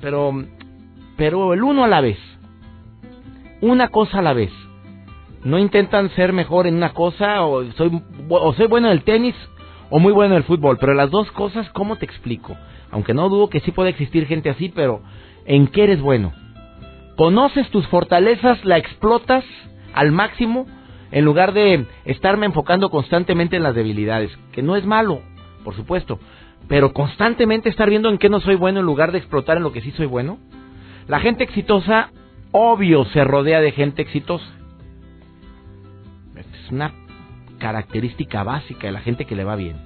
Pero, 0.01 0.33
pero 1.17 1.55
el 1.55 1.63
uno 1.63 1.85
a 1.85 1.89
la 1.89 2.01
vez. 2.01 2.19
Una 3.63 3.89
cosa 3.89 4.19
a 4.19 4.23
la 4.23 4.35
vez. 4.35 4.53
No 5.45 5.59
intentan 5.59 6.11
ser 6.11 6.33
mejor 6.33 6.67
en 6.67 6.75
una 6.75 6.93
cosa 6.93 7.43
o 7.43 7.65
soy, 7.73 8.03
o 8.29 8.53
soy 8.53 8.67
bueno 8.67 8.89
en 8.89 8.93
el 8.93 9.05
tenis 9.05 9.35
o 9.91 9.99
muy 9.99 10.13
bueno 10.13 10.35
en 10.35 10.39
el 10.39 10.45
fútbol, 10.45 10.77
pero 10.79 10.95
las 10.95 11.11
dos 11.11 11.31
cosas, 11.33 11.69
¿cómo 11.71 11.97
te 11.97 12.05
explico? 12.05 12.57
Aunque 12.91 13.15
no 13.15 13.29
dudo 13.29 13.49
que 13.49 13.61
sí 13.61 13.71
puede 13.71 13.91
existir 13.91 14.27
gente 14.27 14.51
así, 14.51 14.69
pero 14.69 15.03
¿en 15.47 15.69
qué 15.69 15.85
eres 15.85 16.01
bueno? 16.01 16.33
¿Conoces 17.17 17.71
tus 17.71 17.87
fortalezas, 17.89 18.65
la 18.65 18.79
explotas 18.79 19.45
al 19.95 20.13
máximo 20.13 20.67
en 21.11 21.25
lugar 21.25 21.53
de 21.53 21.87
estarme 22.05 22.47
enfocando 22.47 22.91
constantemente 22.91 23.57
en 23.57 23.63
las 23.63 23.75
debilidades? 23.75 24.37
Que 24.53 24.63
no 24.63 24.77
es 24.77 24.85
malo, 24.85 25.21
por 25.65 25.75
supuesto, 25.75 26.19
pero 26.69 26.93
constantemente 26.93 27.69
estar 27.69 27.89
viendo 27.89 28.09
en 28.09 28.19
qué 28.19 28.29
no 28.29 28.41
soy 28.41 28.57
bueno 28.57 28.81
en 28.81 28.87
lugar 28.87 29.13
de 29.13 29.19
explotar 29.19 29.57
en 29.57 29.63
lo 29.63 29.73
que 29.73 29.81
sí 29.81 29.91
soy 29.93 30.07
bueno. 30.07 30.39
La 31.07 31.21
gente 31.21 31.45
exitosa, 31.45 32.11
obvio, 32.53 33.05
se 33.07 33.25
rodea 33.25 33.61
de 33.61 33.73
gente 33.73 34.03
exitosa. 34.03 34.47
Es 36.37 36.71
una 36.71 36.93
característica 37.59 38.43
básica 38.43 38.87
de 38.87 38.93
la 38.93 39.01
gente 39.01 39.25
que 39.25 39.35
le 39.35 39.45
va 39.45 39.57
bien. 39.57 39.77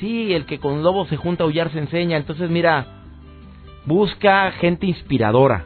Sí, 0.00 0.32
el 0.32 0.46
que 0.46 0.58
con 0.58 0.82
lobo 0.82 1.06
se 1.06 1.16
junta 1.16 1.42
a 1.42 1.46
aullar 1.46 1.72
se 1.72 1.78
enseña. 1.78 2.16
Entonces, 2.16 2.50
mira, 2.50 2.86
busca 3.84 4.52
gente 4.52 4.86
inspiradora 4.86 5.64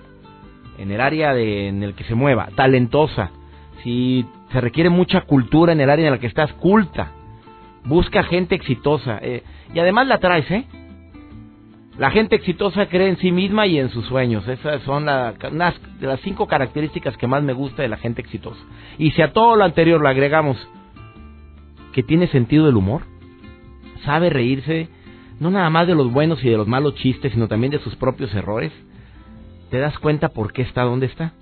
en 0.79 0.91
el 0.91 1.01
área 1.01 1.35
de, 1.35 1.69
en 1.69 1.83
el 1.83 1.95
que 1.95 2.05
se 2.05 2.15
mueva, 2.15 2.49
talentosa. 2.55 3.31
Si 3.83 4.25
se 4.53 4.61
requiere 4.61 4.91
mucha 4.91 5.23
cultura 5.23 5.73
en 5.73 5.81
el 5.81 5.91
área 5.91 6.07
en 6.07 6.13
la 6.13 6.19
que 6.19 6.27
estás, 6.27 6.53
culta. 6.55 7.13
Busca 7.85 8.23
gente 8.23 8.55
exitosa. 8.55 9.19
Eh, 9.23 9.43
y 9.75 9.79
además 9.79 10.07
la 10.07 10.19
traes, 10.19 10.51
¿eh? 10.51 10.67
La 11.99 12.11
gente 12.11 12.37
exitosa 12.37 12.87
cree 12.87 13.09
en 13.09 13.19
sí 13.19 13.33
misma 13.33 13.67
y 13.67 13.79
en 13.79 13.91
sus 13.91 14.07
sueños. 14.07 14.47
Esas 14.49 14.83
son 14.83 15.05
las 15.05 15.75
cinco 16.23 16.47
características 16.47 17.17
que 17.17 17.27
más 17.27 17.43
me 17.43 17.53
gusta 17.53 17.83
de 17.83 17.89
la 17.89 17.99
gente 17.99 18.23
exitosa. 18.23 18.61
Y 18.99 19.11
si 19.11 19.23
a 19.23 19.33
todo 19.33 19.57
lo 19.57 19.65
anterior 19.65 20.03
le 20.03 20.09
agregamos 20.09 20.57
que 21.93 22.03
tiene 22.03 22.29
sentido 22.29 22.67
del 22.67 22.77
humor, 22.77 23.03
sabe 24.05 24.31
reírse 24.31 24.89
no 25.43 25.51
nada 25.51 25.69
más 25.71 25.87
de 25.87 25.95
los 25.95 26.13
buenos 26.13 26.43
y 26.45 26.49
de 26.49 26.57
los 26.57 26.69
malos 26.69 26.95
chistes, 26.95 27.33
sino 27.33 27.49
también 27.49 27.73
de 27.73 27.81
sus 27.81 27.97
propios 27.97 28.33
errores, 28.35 28.73
te 29.71 29.79
das 29.79 29.99
cuenta 29.99 30.29
por 30.29 30.53
qué 30.53 30.63
está 30.63 30.83
donde 30.83 31.07
está. 31.07 31.33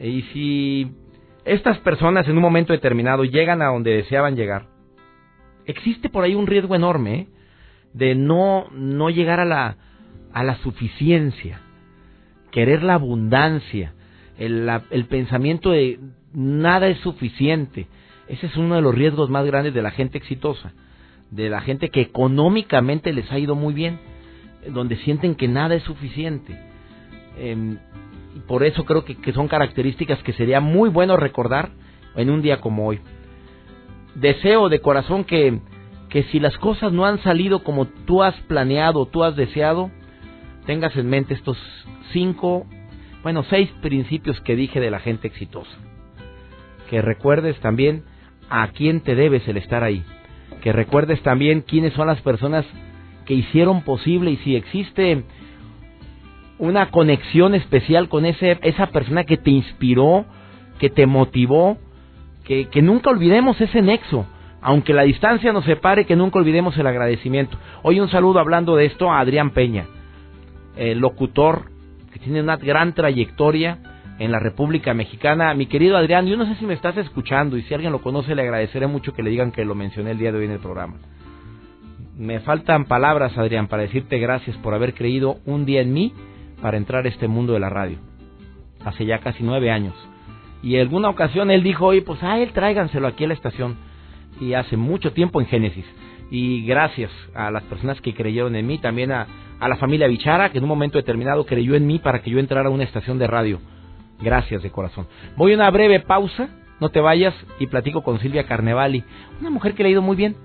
Y 0.00 0.22
si 0.32 0.90
estas 1.44 1.78
personas 1.78 2.26
en 2.26 2.36
un 2.36 2.42
momento 2.42 2.72
determinado 2.72 3.24
llegan 3.24 3.62
a 3.62 3.66
donde 3.66 3.96
deseaban 3.96 4.36
llegar, 4.36 4.66
existe 5.66 6.08
por 6.08 6.24
ahí 6.24 6.34
un 6.34 6.46
riesgo 6.46 6.74
enorme 6.74 7.14
¿eh? 7.14 7.28
de 7.92 8.14
no, 8.14 8.66
no 8.72 9.10
llegar 9.10 9.40
a 9.40 9.44
la, 9.44 9.76
a 10.32 10.42
la 10.42 10.56
suficiencia, 10.56 11.60
querer 12.50 12.82
la 12.82 12.94
abundancia, 12.94 13.94
el, 14.38 14.68
el 14.90 15.04
pensamiento 15.06 15.70
de 15.70 16.00
nada 16.32 16.88
es 16.88 16.98
suficiente. 16.98 17.86
Ese 18.26 18.46
es 18.46 18.56
uno 18.56 18.74
de 18.74 18.80
los 18.80 18.94
riesgos 18.94 19.28
más 19.30 19.44
grandes 19.44 19.74
de 19.74 19.82
la 19.82 19.90
gente 19.90 20.18
exitosa, 20.18 20.72
de 21.30 21.50
la 21.50 21.60
gente 21.60 21.90
que 21.90 22.00
económicamente 22.00 23.12
les 23.12 23.30
ha 23.30 23.38
ido 23.38 23.54
muy 23.54 23.74
bien, 23.74 23.98
donde 24.72 24.96
sienten 24.96 25.34
que 25.34 25.46
nada 25.46 25.74
es 25.74 25.82
suficiente. 25.82 26.56
Eh, 27.36 27.76
y 28.34 28.40
por 28.40 28.64
eso 28.64 28.84
creo 28.84 29.04
que, 29.04 29.16
que 29.16 29.32
son 29.32 29.48
características 29.48 30.22
que 30.22 30.32
sería 30.32 30.60
muy 30.60 30.90
bueno 30.90 31.16
recordar 31.16 31.70
en 32.16 32.30
un 32.30 32.42
día 32.42 32.60
como 32.60 32.86
hoy. 32.86 33.00
Deseo 34.14 34.68
de 34.68 34.80
corazón 34.80 35.24
que, 35.24 35.60
que 36.08 36.24
si 36.24 36.40
las 36.40 36.56
cosas 36.58 36.92
no 36.92 37.06
han 37.06 37.22
salido 37.22 37.62
como 37.62 37.86
tú 37.86 38.22
has 38.22 38.34
planeado, 38.42 39.06
tú 39.06 39.24
has 39.24 39.36
deseado, 39.36 39.90
tengas 40.66 40.96
en 40.96 41.08
mente 41.08 41.34
estos 41.34 41.58
cinco, 42.12 42.66
bueno, 43.22 43.44
seis 43.50 43.70
principios 43.82 44.40
que 44.40 44.56
dije 44.56 44.80
de 44.80 44.90
la 44.90 45.00
gente 45.00 45.28
exitosa. 45.28 45.76
Que 46.90 47.02
recuerdes 47.02 47.58
también 47.60 48.04
a 48.50 48.68
quién 48.68 49.00
te 49.00 49.14
debes 49.14 49.46
el 49.48 49.56
estar 49.56 49.82
ahí. 49.82 50.04
Que 50.62 50.72
recuerdes 50.72 51.22
también 51.22 51.62
quiénes 51.62 51.92
son 51.94 52.06
las 52.06 52.20
personas 52.20 52.64
que 53.26 53.34
hicieron 53.34 53.82
posible 53.82 54.30
y 54.30 54.36
si 54.38 54.56
existe 54.56 55.24
una 56.64 56.90
conexión 56.90 57.54
especial 57.54 58.08
con 58.08 58.24
ese, 58.26 58.58
esa 58.62 58.86
persona 58.88 59.24
que 59.24 59.36
te 59.36 59.50
inspiró, 59.50 60.24
que 60.78 60.90
te 60.90 61.06
motivó, 61.06 61.78
que, 62.44 62.66
que 62.66 62.82
nunca 62.82 63.10
olvidemos 63.10 63.60
ese 63.60 63.82
nexo. 63.82 64.26
Aunque 64.60 64.94
la 64.94 65.02
distancia 65.02 65.52
nos 65.52 65.64
separe, 65.64 66.06
que 66.06 66.16
nunca 66.16 66.38
olvidemos 66.38 66.76
el 66.78 66.86
agradecimiento. 66.86 67.58
Hoy 67.82 68.00
un 68.00 68.08
saludo 68.08 68.38
hablando 68.38 68.76
de 68.76 68.86
esto 68.86 69.10
a 69.10 69.20
Adrián 69.20 69.50
Peña, 69.50 69.86
el 70.76 70.98
locutor 70.98 71.66
que 72.12 72.18
tiene 72.18 72.40
una 72.40 72.56
gran 72.56 72.94
trayectoria 72.94 73.78
en 74.18 74.32
la 74.32 74.38
República 74.38 74.94
Mexicana. 74.94 75.52
Mi 75.54 75.66
querido 75.66 75.96
Adrián, 75.96 76.26
yo 76.26 76.36
no 76.36 76.46
sé 76.46 76.54
si 76.56 76.64
me 76.64 76.74
estás 76.74 76.96
escuchando 76.96 77.56
y 77.56 77.62
si 77.62 77.74
alguien 77.74 77.92
lo 77.92 78.00
conoce 78.00 78.34
le 78.34 78.42
agradeceré 78.42 78.86
mucho 78.86 79.12
que 79.12 79.22
le 79.22 79.30
digan 79.30 79.52
que 79.52 79.64
lo 79.64 79.74
mencioné 79.74 80.12
el 80.12 80.18
día 80.18 80.32
de 80.32 80.38
hoy 80.38 80.44
en 80.46 80.52
el 80.52 80.60
programa. 80.60 80.96
Me 82.16 82.40
faltan 82.40 82.84
palabras, 82.84 83.36
Adrián, 83.36 83.66
para 83.66 83.82
decirte 83.82 84.18
gracias 84.18 84.56
por 84.58 84.72
haber 84.72 84.94
creído 84.94 85.38
un 85.44 85.66
día 85.66 85.80
en 85.80 85.92
mí 85.92 86.12
para 86.60 86.76
entrar 86.76 87.04
a 87.04 87.08
este 87.08 87.28
mundo 87.28 87.52
de 87.52 87.60
la 87.60 87.70
radio. 87.70 87.98
Hace 88.84 89.06
ya 89.06 89.18
casi 89.18 89.42
nueve 89.42 89.70
años. 89.70 89.94
Y 90.62 90.76
en 90.76 90.82
alguna 90.82 91.10
ocasión 91.10 91.50
él 91.50 91.62
dijo, 91.62 91.86
oye, 91.86 92.02
pues 92.02 92.22
a 92.22 92.38
él 92.38 92.52
tráiganselo 92.52 93.06
aquí 93.06 93.24
a 93.24 93.28
la 93.28 93.34
estación. 93.34 93.76
Y 94.40 94.54
hace 94.54 94.76
mucho 94.76 95.12
tiempo 95.12 95.40
en 95.40 95.46
Génesis. 95.46 95.84
Y 96.30 96.64
gracias 96.64 97.10
a 97.34 97.50
las 97.50 97.62
personas 97.64 98.00
que 98.00 98.14
creyeron 98.14 98.56
en 98.56 98.66
mí, 98.66 98.78
también 98.78 99.12
a, 99.12 99.26
a 99.60 99.68
la 99.68 99.76
familia 99.76 100.06
Bichara, 100.06 100.50
que 100.50 100.58
en 100.58 100.64
un 100.64 100.68
momento 100.68 100.98
determinado 100.98 101.44
creyó 101.46 101.74
en 101.74 101.86
mí 101.86 101.98
para 101.98 102.22
que 102.22 102.30
yo 102.30 102.38
entrara 102.38 102.68
a 102.68 102.72
una 102.72 102.84
estación 102.84 103.18
de 103.18 103.26
radio. 103.26 103.60
Gracias 104.20 104.62
de 104.62 104.70
corazón. 104.70 105.06
Voy 105.36 105.52
a 105.52 105.56
una 105.56 105.70
breve 105.70 106.00
pausa, 106.00 106.48
no 106.80 106.88
te 106.88 107.00
vayas, 107.00 107.34
y 107.58 107.66
platico 107.66 108.02
con 108.02 108.18
Silvia 108.20 108.46
Carnevali, 108.46 109.04
una 109.40 109.50
mujer 109.50 109.74
que 109.74 109.82
le 109.82 109.90
ha 109.90 109.92
ido 109.92 110.02
muy 110.02 110.16
bien. 110.16 110.36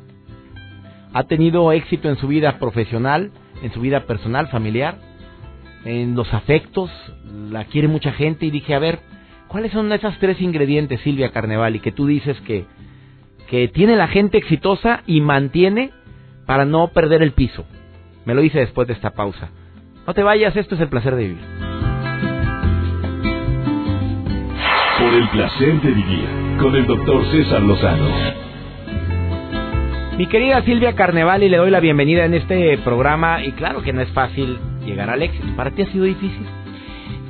Ha 1.13 1.23
tenido 1.23 1.71
éxito 1.71 2.09
en 2.09 2.17
su 2.17 2.27
vida 2.27 2.59
profesional, 2.59 3.31
en 3.63 3.71
su 3.71 3.81
vida 3.81 4.01
personal, 4.01 4.47
familiar, 4.49 4.97
en 5.85 6.15
los 6.15 6.33
afectos, 6.33 6.89
la 7.51 7.65
quiere 7.65 7.87
mucha 7.87 8.11
gente 8.11 8.45
y 8.45 8.51
dije, 8.51 8.73
a 8.73 8.79
ver, 8.79 8.99
¿cuáles 9.47 9.71
son 9.71 9.91
esas 9.91 10.17
tres 10.19 10.41
ingredientes, 10.41 11.01
Silvia 11.01 11.31
Carnevali, 11.31 11.79
que 11.79 11.91
tú 11.91 12.05
dices 12.05 12.39
que, 12.41 12.65
que 13.49 13.67
tiene 13.67 13.95
la 13.95 14.07
gente 14.07 14.37
exitosa 14.37 15.03
y 15.05 15.21
mantiene 15.21 15.91
para 16.45 16.65
no 16.65 16.89
perder 16.89 17.23
el 17.23 17.31
piso? 17.31 17.65
Me 18.25 18.33
lo 18.33 18.41
dice 18.41 18.59
después 18.59 18.87
de 18.87 18.93
esta 18.93 19.11
pausa. 19.11 19.49
No 20.05 20.13
te 20.13 20.23
vayas, 20.23 20.55
esto 20.55 20.75
es 20.75 20.81
el 20.81 20.89
placer 20.89 21.15
de 21.15 21.23
vivir. 21.23 21.45
Por 24.99 25.13
el 25.13 25.29
placer 25.29 25.81
de 25.81 25.91
vivir 25.91 26.27
con 26.59 26.75
el 26.75 26.85
doctor 26.85 27.25
César 27.31 27.61
Lozano. 27.61 28.09
Mi 30.17 30.27
querida 30.27 30.61
Silvia 30.63 30.95
Carnevali, 30.95 31.47
le 31.47 31.55
doy 31.55 31.71
la 31.71 31.79
bienvenida 31.79 32.25
en 32.25 32.33
este 32.33 32.77
programa 32.79 33.45
y 33.45 33.53
claro 33.53 33.81
que 33.81 33.93
no 33.93 34.01
es 34.01 34.09
fácil 34.09 34.59
llegar 34.89 35.09
al 35.09 35.21
éxito. 35.21 35.47
¿Para 35.55 35.71
ti 35.71 35.83
ha 35.83 35.91
sido 35.91 36.05
difícil? 36.05 36.45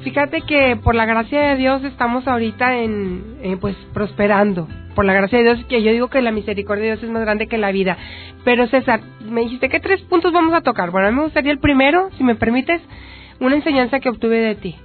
Fíjate 0.04 0.42
que 0.42 0.78
por 0.82 0.96
la 0.96 1.06
gracia 1.06 1.42
de 1.42 1.56
Dios 1.58 1.84
estamos 1.84 2.28
ahorita 2.28 2.78
en, 2.78 3.38
eh, 3.42 3.58
pues 3.60 3.76
prosperando. 3.94 4.68
Por 4.96 5.06
la 5.06 5.14
gracia 5.14 5.38
de 5.38 5.44
Dios, 5.44 5.66
que 5.68 5.84
yo 5.84 5.92
digo 5.92 6.10
que 6.10 6.22
la 6.22 6.32
misericordia 6.32 6.84
de 6.84 6.90
Dios 6.92 7.04
es 7.04 7.10
más 7.10 7.22
grande 7.22 7.48
que 7.48 7.58
la 7.58 7.72
vida. 7.72 7.98
Pero 8.44 8.68
César, 8.68 9.02
me 9.22 9.42
dijiste 9.42 9.70
que 9.70 9.80
tres 9.80 10.02
puntos 10.02 10.32
vamos 10.34 10.54
a 10.54 10.62
tocar. 10.62 10.92
Bueno, 10.92 11.08
a 11.08 11.12
mí 11.12 11.18
me 11.18 11.24
gustaría 11.24 11.52
el 11.52 11.60
primero, 11.60 12.10
si 12.18 12.24
me 12.24 12.36
permites, 12.36 12.82
una 13.40 13.56
enseñanza 13.56 14.00
que 14.00 14.10
obtuve 14.10 14.38
de 14.38 14.56
ti. 14.56 14.76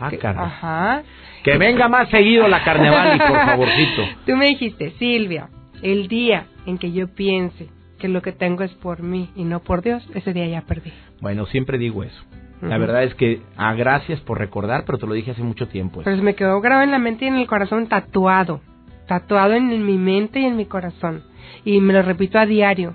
Ah, 0.00 0.10
Que-. 0.10 0.18
Ajá. 0.26 1.02
Que 1.42 1.58
venga 1.58 1.88
más 1.88 2.08
seguido 2.08 2.48
la 2.48 2.64
Carnevali, 2.64 3.18
por 3.18 3.36
favorcito. 3.36 4.02
Tú 4.26 4.34
me 4.34 4.46
dijiste, 4.46 4.92
Silvia, 4.98 5.48
el 5.82 6.08
día 6.08 6.46
en 6.66 6.78
que 6.78 6.90
yo 6.90 7.08
piense 7.14 7.68
que 7.98 8.08
lo 8.08 8.22
que 8.22 8.32
tengo 8.32 8.62
es 8.62 8.72
por 8.74 9.02
mí 9.02 9.30
y 9.36 9.44
no 9.44 9.60
por 9.60 9.82
Dios, 9.82 10.06
ese 10.14 10.32
día 10.32 10.46
ya 10.46 10.62
perdí. 10.62 10.92
Bueno, 11.20 11.46
siempre 11.46 11.78
digo 11.78 12.02
eso. 12.04 12.22
La 12.62 12.78
verdad 12.78 13.04
es 13.04 13.14
que, 13.14 13.42
ah, 13.56 13.74
gracias 13.74 14.20
por 14.20 14.38
recordar, 14.38 14.84
pero 14.86 14.96
te 14.96 15.06
lo 15.06 15.12
dije 15.12 15.32
hace 15.32 15.42
mucho 15.42 15.68
tiempo. 15.68 16.00
eso. 16.00 16.04
Pero 16.04 16.16
se 16.16 16.22
me 16.22 16.34
quedó 16.34 16.60
grabado 16.60 16.84
en 16.84 16.92
la 16.92 16.98
mente 16.98 17.26
y 17.26 17.28
en 17.28 17.34
el 17.34 17.46
corazón 17.46 17.88
tatuado. 17.88 18.60
Tatuado 19.06 19.52
en 19.52 19.84
mi 19.84 19.98
mente 19.98 20.40
y 20.40 20.44
en 20.46 20.56
mi 20.56 20.64
corazón. 20.64 21.24
Y 21.64 21.80
me 21.80 21.92
lo 21.92 22.00
repito 22.00 22.38
a 22.38 22.46
diario. 22.46 22.94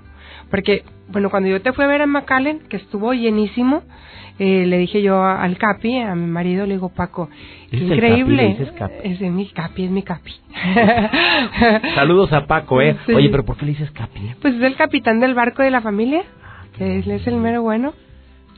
Porque, 0.50 0.82
bueno, 1.12 1.30
cuando 1.30 1.48
yo 1.48 1.60
te 1.62 1.72
fui 1.72 1.84
a 1.84 1.88
ver 1.88 2.02
a 2.02 2.06
McAllen, 2.06 2.60
que 2.68 2.76
estuvo 2.76 3.12
llenísimo, 3.14 3.82
eh, 4.38 4.64
le 4.66 4.78
dije 4.78 5.02
yo 5.02 5.22
al 5.22 5.58
Capi, 5.58 5.98
a 5.98 6.14
mi 6.14 6.26
marido, 6.26 6.64
le 6.66 6.74
digo, 6.74 6.88
Paco, 6.88 7.28
qué 7.70 7.76
¿Dices 7.76 7.90
el 7.90 7.94
increíble. 7.96 8.56
Capi, 8.58 8.78
Capi? 8.78 8.94
Es 9.04 9.20
mi 9.20 9.46
Capi, 9.46 9.84
es 9.84 9.90
mi 9.90 10.02
Capi. 10.02 10.32
Saludos 11.94 12.32
a 12.32 12.46
Paco, 12.46 12.80
¿eh? 12.80 12.96
Sí. 13.06 13.12
Oye, 13.12 13.28
pero 13.28 13.44
¿por 13.44 13.56
qué 13.56 13.66
le 13.66 13.72
dices 13.72 13.90
Capi? 13.90 14.20
Pues 14.40 14.54
es 14.54 14.62
el 14.62 14.76
capitán 14.76 15.20
del 15.20 15.34
barco 15.34 15.62
de 15.62 15.70
la 15.70 15.80
familia, 15.80 16.22
que 16.78 17.00
él 17.00 17.10
es 17.10 17.26
el 17.26 17.36
mero 17.36 17.62
bueno. 17.62 17.92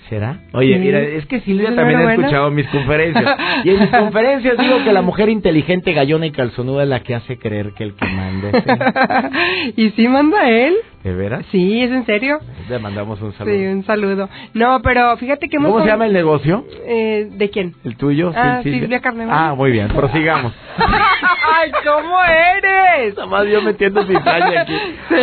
¿Será? 0.09 0.40
Oye, 0.52 0.75
Sí. 0.75 0.80
mira, 0.80 1.00
es 1.00 1.26
que 1.26 1.40
Silvia 1.40 1.71
¿Es 1.71 1.76
también 1.76 2.00
ha 2.00 2.12
escuchado 2.14 2.50
mis 2.50 2.66
conferencias. 2.68 3.25
Y 3.64 3.71
en 3.71 3.80
mis 3.80 3.88
conferencias 3.90 4.59
digo 4.59 4.82
que 4.85 4.92
la 4.92 5.00
mujer 5.02 5.28
inteligente, 5.28 5.92
gallona 5.92 6.26
y 6.26 6.32
calzonuda 6.32 6.82
es 6.82 6.88
la 6.88 7.00
que 7.00 7.14
hace 7.14 7.38
creer 7.38 7.73
que 7.73 7.85
el 7.85 7.94
que 7.94 8.06
manda 8.06 8.50
es 8.50 8.64
él. 8.66 9.73
¿Y 9.76 9.90
sí 9.90 10.09
manda 10.09 10.49
él? 10.50 10.75
¿De 11.02 11.12
veras? 11.12 11.44
Sí, 11.50 11.82
es 11.82 11.90
en 11.90 12.06
serio. 12.06 12.38
Le 12.68 12.78
mandamos 12.78 13.21
un 13.21 13.32
saludo. 13.32 13.54
Sí, 13.54 13.66
un 13.66 13.85
saludo. 13.85 14.28
No, 14.54 14.80
pero 14.82 15.16
fíjate 15.16 15.49
que 15.49 15.56
hemos... 15.56 15.73
¿Cómo 15.73 15.82
se 15.85 15.90
llama 15.90 16.06
el 16.06 16.12
negocio? 16.12 16.64
Eh, 16.87 17.28
¿De 17.32 17.50
quién? 17.50 17.75
¿El 17.82 17.97
tuyo? 17.97 18.32
Ah, 18.37 18.61
Sil- 18.62 18.78
Silvia 18.78 19.00
Carnevali. 19.00 19.37
Ah, 19.37 19.54
muy 19.56 19.73
bien, 19.73 19.88
prosigamos. 19.88 20.52
¡Ay, 20.78 21.73
cómo 21.85 22.16
eres! 22.23 23.16
Nada 23.16 23.26
más 23.28 23.47
yo 23.49 23.61
metiendo 23.62 24.06
cizaña 24.06 24.61
aquí. 24.62 24.75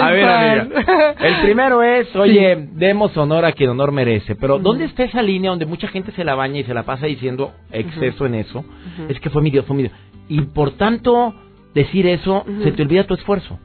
A 0.01 0.09
ver, 0.12 0.27
amiga. 0.27 1.15
El 1.19 1.36
primero 1.43 1.81
es, 1.81 2.13
oye, 2.15 2.67
demos 2.74 3.15
honor 3.15 3.45
a 3.45 3.53
quien 3.53 3.69
honor 3.69 3.93
merece. 3.93 4.36
Pero, 4.36 4.59
¿dónde 4.59 4.83
está 4.86 5.03
esa 5.03 5.21
línea 5.21 5.50
donde 5.51 5.65
mucha 5.65 5.88
gente 5.88 6.12
se 6.12 6.25
la 6.25 6.36
baña 6.36 6.59
y 6.59 6.63
se 6.65 6.74
la 6.74 6.83
pasa 6.83 7.05
diciendo 7.05 7.53
exceso 7.71 8.25
en 8.25 8.36
eso? 8.36 8.65
Es 9.07 9.17
que 9.21 9.29
fue 9.29 9.41
mi 9.41 9.50
Dios, 9.50 9.65
fue 9.65 9.77
mi 9.77 9.83
Dios. 9.83 9.93
Y 10.27 10.41
por 10.41 10.71
tanto, 10.71 11.33
decir 11.74 12.05
eso, 12.05 12.43
se 12.63 12.71
te 12.74 12.81
olvida 12.83 13.05
tu 13.05 13.13
esfuerzo. 13.13 13.57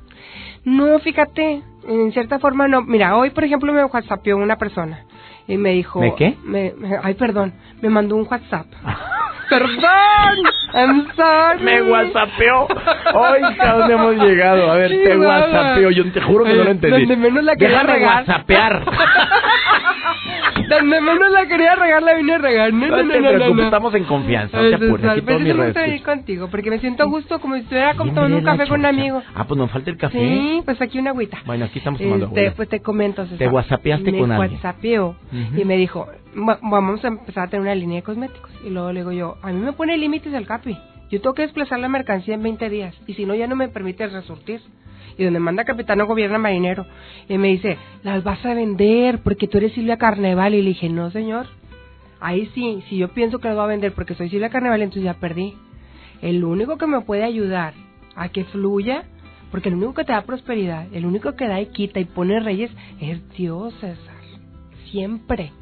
No, 0.64 0.98
fíjate, 1.00 1.60
en 1.88 2.12
cierta 2.12 2.38
forma 2.38 2.68
no. 2.68 2.82
Mira, 2.82 3.16
hoy, 3.16 3.30
por 3.30 3.44
ejemplo, 3.44 3.72
me 3.72 3.84
whatsappió 3.84 4.36
una 4.36 4.56
persona 4.56 5.04
y 5.46 5.56
me 5.58 5.70
dijo... 5.70 6.00
¿Me 6.00 6.14
qué? 6.14 6.36
Me, 6.44 6.72
me- 6.76 6.98
ay, 7.02 7.14
perdón, 7.14 7.52
me 7.82 7.88
mandó 7.90 8.16
un 8.16 8.26
WhatsApp. 8.30 8.66
¡Perdón! 9.50 10.38
I'm 10.72 11.06
sorry. 11.14 11.62
Me 11.62 11.82
whatsappeó. 11.82 12.66
Oiga, 13.14 13.74
¿dónde 13.76 13.94
hemos 13.94 14.16
llegado? 14.16 14.70
A 14.72 14.74
ver, 14.76 14.90
Sí, 14.90 15.00
te 15.04 15.16
whatsappeó. 15.18 15.90
Yo 15.90 16.10
te 16.12 16.20
juro 16.22 16.44
que 16.44 16.54
no 16.54 16.64
lo 16.64 16.68
Eh, 16.70 16.72
entendí. 16.72 17.00
donde 17.00 17.16
menos 17.16 17.44
la 17.44 17.54
quería 17.54 17.78
Déjame 17.80 17.92
regar. 17.92 18.16
whatsappear. 18.16 18.84
Donde 20.68 21.00
menos 21.00 21.30
la 21.30 21.46
quería 21.46 21.74
regar, 21.74 22.02
la 22.02 22.14
vine 22.14 22.34
a 22.34 22.38
regar. 22.38 22.72
No, 22.72 22.86
no, 22.88 22.96
No 22.96 23.02
no, 23.02 23.20
no, 23.20 23.38
no, 23.38 23.54
no. 23.54 23.62
estamos 23.64 23.94
en 23.94 24.04
confianza. 24.04 24.56
No 24.56 24.62
Ay, 24.64 24.70
te 24.70 24.86
apures. 24.86 25.10
Aquí 25.10 25.20
me 25.22 25.32
venir 25.38 25.56
redes. 25.56 26.02
contigo, 26.02 26.48
porque 26.50 26.70
me 26.70 26.78
siento 26.80 27.02
a 27.02 27.06
gusto 27.06 27.38
como 27.40 27.54
si 27.54 27.60
estuviera 27.62 27.94
tomando 27.94 28.36
un 28.36 28.44
café 28.44 28.66
con 28.68 28.80
un 28.80 28.86
amigo. 28.86 29.22
Ah, 29.34 29.44
pues 29.46 29.58
nos 29.58 29.70
falta 29.70 29.90
el 29.90 29.96
café. 29.96 30.18
Sí, 30.18 30.62
pues 30.64 30.80
aquí 30.80 30.98
una 30.98 31.10
agüita. 31.10 31.38
Bueno, 31.46 31.64
aquí 31.64 31.78
estamos 31.78 32.00
tomando 32.00 32.26
Este, 32.26 32.40
agua. 32.46 32.52
pues 32.56 32.68
te 32.68 32.80
comento. 32.80 33.24
Te 33.26 33.48
whatsappeaste 33.48 34.12
me 34.12 34.18
con 34.18 34.32
alguien. 34.32 34.50
Ujú. 35.32 35.60
y 35.60 35.64
me 35.64 35.76
dijo, 35.76 36.06
"Va- 36.36 36.58
vamos 36.62 37.04
a 37.04 37.08
empezar 37.08 37.44
a 37.44 37.50
tener 37.50 37.62
una 37.62 37.74
línea 37.74 37.96
de 37.96 38.02
cosméticos. 38.02 38.50
Y 38.64 38.70
luego 38.70 38.92
le 38.92 39.00
digo 39.00 39.12
yo, 39.12 39.36
a 39.42 39.52
mí 39.52 39.60
me 39.60 39.72
pone 39.72 39.96
límites 39.96 40.32
el 40.32 40.46
CAPI. 40.46 40.76
Yo 41.10 41.20
tengo 41.20 41.34
que 41.34 41.42
desplazar 41.42 41.78
la 41.78 41.88
mercancía 41.88 42.34
en 42.34 42.42
20 42.42 42.68
días 42.70 42.94
y 43.06 43.14
si 43.14 43.24
no 43.26 43.34
ya 43.34 43.46
no 43.46 43.54
me 43.56 43.68
permite 43.68 44.06
resurtir. 44.08 44.60
Y 45.16 45.24
donde 45.24 45.40
manda 45.40 45.64
capitano 45.64 46.06
gobierna 46.06 46.38
marinero. 46.38 46.86
Y 47.28 47.38
me 47.38 47.48
dice, 47.48 47.78
las 48.02 48.24
vas 48.24 48.44
a 48.44 48.54
vender 48.54 49.20
porque 49.20 49.48
tú 49.48 49.58
eres 49.58 49.72
Silvia 49.72 49.96
Carneval. 49.96 50.54
Y 50.54 50.62
le 50.62 50.68
dije, 50.70 50.88
no 50.88 51.10
señor. 51.10 51.46
Ahí 52.20 52.50
sí, 52.54 52.82
si 52.88 52.96
yo 52.96 53.08
pienso 53.08 53.38
que 53.38 53.48
las 53.48 53.56
voy 53.56 53.64
a 53.64 53.68
vender 53.68 53.92
porque 53.92 54.14
soy 54.14 54.30
Silvia 54.30 54.48
Carneval, 54.48 54.82
entonces 54.82 55.04
ya 55.04 55.14
perdí. 55.14 55.54
El 56.22 56.42
único 56.42 56.78
que 56.78 56.86
me 56.86 57.02
puede 57.02 57.22
ayudar 57.22 57.74
a 58.16 58.30
que 58.30 58.44
fluya, 58.44 59.04
porque 59.50 59.68
el 59.68 59.74
único 59.74 59.94
que 59.94 60.04
te 60.04 60.12
da 60.12 60.22
prosperidad, 60.22 60.86
el 60.94 61.04
único 61.04 61.34
que 61.36 61.46
da 61.46 61.60
y 61.60 61.66
quita 61.66 62.00
y 62.00 62.06
pone 62.06 62.40
reyes 62.40 62.70
es 63.00 63.20
Dios, 63.36 63.74
César. 63.74 64.14
Siempre, 64.90 65.52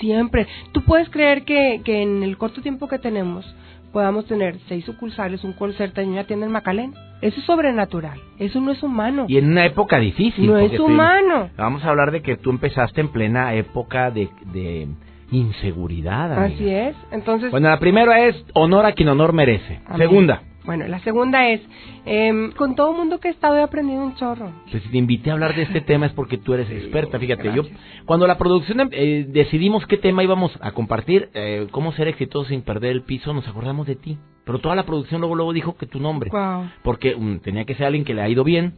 siempre. 0.00 0.46
Tú 0.72 0.82
puedes 0.82 1.10
creer 1.10 1.44
que, 1.44 1.82
que 1.84 2.02
en 2.02 2.22
el 2.22 2.38
corto 2.38 2.62
tiempo 2.62 2.88
que 2.88 2.98
tenemos 2.98 3.44
podamos 3.92 4.26
tener 4.26 4.58
seis 4.68 4.84
sucursales, 4.84 5.44
un 5.44 5.52
call 5.52 5.74
center 5.74 6.04
y 6.04 6.08
una 6.08 6.24
tienda 6.24 6.46
en 6.46 6.52
Macalén. 6.52 6.94
Eso 7.22 7.38
es 7.40 7.44
sobrenatural, 7.46 8.18
eso 8.38 8.60
no 8.60 8.70
es 8.72 8.82
humano. 8.82 9.26
Y 9.28 9.36
en 9.38 9.50
una 9.50 9.66
época 9.66 9.98
difícil. 9.98 10.46
No 10.46 10.56
es 10.58 10.70
te- 10.70 10.80
humano. 10.80 11.50
Vamos 11.56 11.84
a 11.84 11.90
hablar 11.90 12.10
de 12.12 12.22
que 12.22 12.36
tú 12.36 12.50
empezaste 12.50 13.00
en 13.00 13.08
plena 13.08 13.54
época 13.54 14.10
de, 14.10 14.28
de 14.52 14.88
inseguridad. 15.30 16.32
amiga. 16.32 16.54
Así 16.54 16.68
es. 16.70 16.96
Entonces, 17.12 17.50
Bueno, 17.50 17.68
la 17.68 17.78
primera 17.78 18.26
es 18.26 18.44
honor 18.54 18.86
a 18.86 18.92
quien 18.92 19.08
honor 19.08 19.32
merece. 19.32 19.80
Amén. 19.86 19.98
Segunda, 20.08 20.42
Bueno, 20.64 20.86
la 20.88 21.00
segunda 21.00 21.48
es, 21.48 21.60
em, 22.04 22.52
con 22.52 22.74
todo 22.74 22.92
mundo 22.92 23.18
que 23.18 23.28
he 23.28 23.30
estado 23.30 23.56
he 23.56 23.62
aprendido 23.62 24.02
un 24.04 24.14
chorro. 24.16 24.52
pues 24.70 24.82
si 24.82 24.88
te 24.90 24.98
invité 24.98 25.30
a 25.30 25.32
hablar 25.34 25.54
de 25.56 25.62
este 25.62 25.80
tema 25.80 26.06
es 26.06 26.12
porque 26.12 26.36
tú 26.38 26.52
eres 26.54 26.70
experta. 26.70 27.18
Fíjate, 27.18 27.52
yo 27.54 27.62
cuando 28.04 28.26
la 28.26 28.36
producción 28.38 28.88
eh, 28.92 29.26
decidimos 29.28 29.86
qué 29.86 29.96
tema 29.96 30.22
íbamos 30.22 30.52
a 30.60 30.72
compartir, 30.72 31.30
eh, 31.34 31.66
cómo 31.70 31.92
ser 31.92 32.08
exitoso 32.08 32.48
sin 32.50 32.62
perder 32.62 32.90
el 32.92 33.02
piso, 33.02 33.32
nos 33.32 33.48
acordamos 33.48 33.86
de 33.86 33.96
ti. 33.96 34.18
Pero 34.44 34.58
toda 34.58 34.74
la 34.74 34.84
producción 34.84 35.20
luego 35.20 35.34
luego 35.34 35.52
dijo 35.52 35.76
que 35.76 35.86
tu 35.86 36.00
nombre, 36.00 36.30
Wow. 36.30 36.70
porque 36.82 37.14
mm, 37.16 37.38
tenía 37.40 37.64
que 37.64 37.74
ser 37.74 37.86
alguien 37.86 38.04
que 38.04 38.14
le 38.14 38.22
ha 38.22 38.28
ido 38.28 38.42
bien, 38.44 38.74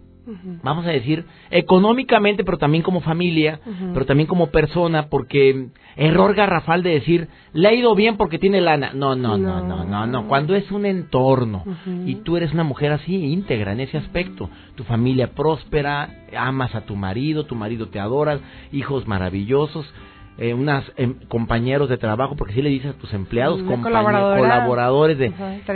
vamos 0.63 0.87
a 0.87 0.91
decir, 0.91 1.25
económicamente, 1.51 2.45
pero 2.45 2.59
también 2.59 2.83
como 2.83 3.01
familia, 3.01 3.61
pero 3.93 4.07
también 4.07 4.27
como 4.27 4.49
persona, 4.49 5.09
porque 5.09 5.69
error 5.97 6.35
garrafal 6.35 6.83
de 6.83 6.91
decir, 6.91 7.29
le 7.53 7.69
ha 7.69 7.73
ido 7.73 7.95
bien 7.95 8.17
porque 8.17 8.39
tiene 8.39 8.61
lana. 8.61 8.93
No, 8.95 9.15
no, 9.15 9.37
no, 9.37 9.63
no, 9.63 9.85
no, 9.85 10.07
no. 10.07 10.29
Cuando 10.29 10.55
es 10.55 10.71
un 10.71 10.87
entorno 10.87 11.65
y 12.07 12.17
tú 12.17 12.37
eres 12.37 12.53
una 12.53 12.65
mujer 12.65 12.93
así, 12.93 13.15
íntegra 13.15 13.73
en 13.73 13.81
ese 13.81 13.99
aspecto, 13.99 14.49
tu 14.75 14.85
familia 14.85 15.33
próspera, 15.35 16.25
amas 16.37 16.75
a 16.75 16.83
tu 16.83 16.97
marido, 16.97 17.45
tu 17.45 17.55
marido 17.55 17.89
te 17.89 18.01
adora, 18.01 18.41
hijos 18.73 19.07
maravillosos. 19.07 19.87
Eh, 20.39 20.55
unas 20.55 20.83
em, 20.97 21.15
compañeros 21.29 21.91
de 21.91 21.99
trabajo, 21.99 22.37
porque 22.37 22.55
si 22.55 22.63
le 22.63 22.71
dices 22.71 22.95
a 22.95 22.99
tus 22.99 23.13
empleados, 23.13 23.63
colaboradores 23.63 25.19
de, 25.19 25.31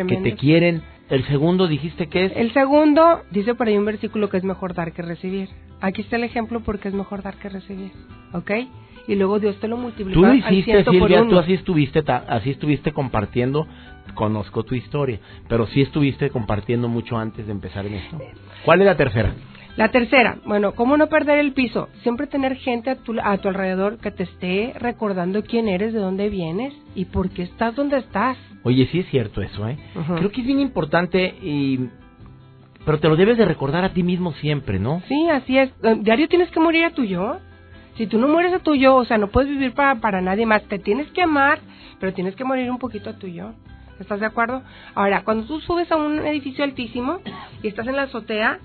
que 0.08 0.16
te 0.16 0.34
quieren. 0.34 0.82
El 1.08 1.24
segundo 1.26 1.68
dijiste 1.68 2.08
que 2.08 2.24
es 2.26 2.32
El 2.36 2.52
segundo, 2.52 3.22
dice 3.30 3.54
por 3.54 3.68
ahí 3.68 3.76
un 3.76 3.84
versículo 3.84 4.28
que 4.28 4.36
es 4.38 4.44
mejor 4.44 4.74
dar 4.74 4.92
que 4.92 5.02
recibir. 5.02 5.48
Aquí 5.80 6.02
está 6.02 6.16
el 6.16 6.24
ejemplo 6.24 6.60
porque 6.60 6.88
es 6.88 6.94
mejor 6.94 7.22
dar 7.22 7.34
que 7.36 7.48
recibir. 7.48 7.92
¿Ok? 8.32 8.50
Y 9.08 9.14
luego 9.14 9.38
Dios 9.38 9.56
te 9.60 9.68
lo 9.68 9.76
multiplica 9.76 10.14
Tú 10.18 10.26
lo 10.26 10.34
hiciste, 10.34 10.84
Silvia, 10.84 11.18
tú 11.28 11.38
así 11.38 11.52
estuviste, 11.54 12.02
ta- 12.02 12.24
así 12.28 12.50
estuviste 12.50 12.92
compartiendo, 12.92 13.68
conozco 14.14 14.64
tu 14.64 14.74
historia, 14.74 15.20
pero 15.48 15.66
sí 15.68 15.82
estuviste 15.82 16.30
compartiendo 16.30 16.88
mucho 16.88 17.16
antes 17.16 17.46
de 17.46 17.52
empezar 17.52 17.86
en 17.86 17.94
esto. 17.94 18.18
¿Cuál 18.64 18.80
es 18.80 18.86
la 18.86 18.96
tercera? 18.96 19.32
La 19.76 19.90
tercera, 19.90 20.38
bueno, 20.46 20.74
¿cómo 20.74 20.96
no 20.96 21.08
perder 21.08 21.38
el 21.38 21.52
piso? 21.52 21.90
Siempre 22.02 22.26
tener 22.26 22.56
gente 22.56 22.88
a 22.88 22.96
tu, 22.96 23.14
a 23.22 23.36
tu 23.36 23.48
alrededor 23.48 23.98
que 23.98 24.10
te 24.10 24.22
esté 24.22 24.72
recordando 24.74 25.42
quién 25.42 25.68
eres, 25.68 25.92
de 25.92 25.98
dónde 26.00 26.30
vienes 26.30 26.72
y 26.94 27.04
por 27.04 27.28
qué 27.28 27.42
estás 27.42 27.76
donde 27.76 27.98
estás. 27.98 28.38
Oye, 28.62 28.88
sí 28.90 29.00
es 29.00 29.06
cierto 29.10 29.42
eso, 29.42 29.68
¿eh? 29.68 29.76
Creo 30.16 30.30
que 30.32 30.40
es 30.40 30.46
bien 30.46 30.60
importante 30.60 31.34
y... 31.42 31.90
Pero 32.86 33.00
te 33.00 33.08
lo 33.08 33.16
debes 33.16 33.36
de 33.36 33.44
recordar 33.44 33.84
a 33.84 33.92
ti 33.92 34.02
mismo 34.02 34.32
siempre, 34.34 34.78
¿no? 34.78 35.02
Sí, 35.08 35.28
así 35.28 35.58
es. 35.58 35.70
Eh, 35.82 35.96
Diario 36.00 36.28
tienes 36.28 36.50
que 36.50 36.60
morir 36.60 36.84
a 36.84 36.90
tu 36.90 37.04
yo. 37.04 37.38
Si 37.96 38.06
tú 38.06 38.16
no 38.18 38.28
mueres 38.28 38.54
a 38.54 38.60
tu 38.60 38.76
yo, 38.76 38.94
o 38.94 39.04
sea, 39.04 39.18
no 39.18 39.28
puedes 39.28 39.50
vivir 39.50 39.72
para, 39.74 39.96
para 39.96 40.22
nadie 40.22 40.46
más. 40.46 40.62
Te 40.64 40.78
tienes 40.78 41.08
que 41.08 41.20
amar, 41.20 41.58
pero 42.00 42.14
tienes 42.14 42.34
que 42.34 42.44
morir 42.44 42.70
un 42.70 42.78
poquito 42.78 43.10
a 43.10 43.18
tu 43.18 43.26
yo. 43.26 43.52
¿Estás 44.00 44.20
de 44.20 44.26
acuerdo? 44.26 44.62
Ahora, 44.94 45.22
cuando 45.24 45.46
tú 45.46 45.60
subes 45.60 45.90
a 45.90 45.96
un 45.96 46.24
edificio 46.26 46.64
altísimo 46.64 47.20
y 47.62 47.68
estás 47.68 47.86
en 47.88 47.96
la 47.96 48.02
azotea, 48.02 48.60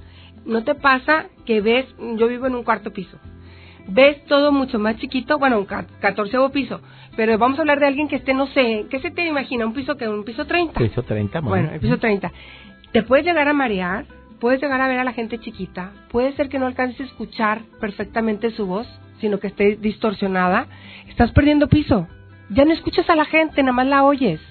no 0.46 0.64
te 0.64 0.76
pasa 0.76 1.26
que 1.46 1.62
ves, 1.62 1.86
yo 2.18 2.28
vivo 2.28 2.48
en 2.48 2.56
un 2.56 2.64
cuarto 2.64 2.92
piso, 2.92 3.18
ves 3.88 4.24
todo 4.26 4.52
mucho 4.52 4.80
más 4.80 4.98
chiquito, 4.98 5.38
bueno, 5.40 5.60
un 5.60 5.66
ca- 5.66 5.86
catorceavo 6.00 6.50
piso, 6.50 6.82
pero 7.16 7.38
vamos 7.38 7.58
a 7.60 7.62
hablar 7.62 7.80
de 7.80 7.88
alguien 7.88 8.08
que 8.08 8.16
esté, 8.18 8.34
no 8.34 8.48
sé, 8.48 8.86
¿qué 8.90 9.00
se 9.00 9.12
te 9.12 9.26
imagina? 9.28 9.66
¿Un 9.66 9.74
piso 9.74 9.98
que 9.98 10.08
¿Un 10.08 10.24
piso 10.24 10.46
30? 10.46 10.80
Piso 10.80 11.04
30, 11.04 11.42
Bueno, 11.42 11.70
el 11.72 11.80
piso 11.80 11.98
30. 11.98 12.32
Te 12.92 13.04
puedes 13.04 13.26
llegar 13.26 13.48
a 13.48 13.54
marear, 13.54 14.06
puedes 14.40 14.62
llegar 14.62 14.82
a 14.82 14.88
ver 14.88 15.00
a 15.00 15.04
la 15.04 15.14
gente 15.14 15.40
chiquita, 15.40 15.92
puede 16.10 16.34
ser 16.36 16.50
que 16.50 16.60
no 16.60 16.66
alcances 16.68 17.00
a 17.02 17.04
escuchar 17.04 17.62
perfectamente 17.80 18.52
su 18.52 18.66
voz, 18.66 18.88
sino 19.20 19.40
que 19.40 19.48
esté 19.48 19.76
distorsionada. 19.76 20.66
Estás 21.08 21.32
perdiendo 21.32 21.68
piso. 21.68 22.08
Ya 22.50 22.66
no 22.66 22.74
escuchas 22.74 23.08
a 23.10 23.16
la 23.16 23.26
gente, 23.26 23.62
nada 23.62 23.74
más 23.74 23.88
la 23.88 24.04
oyes. 24.04 24.42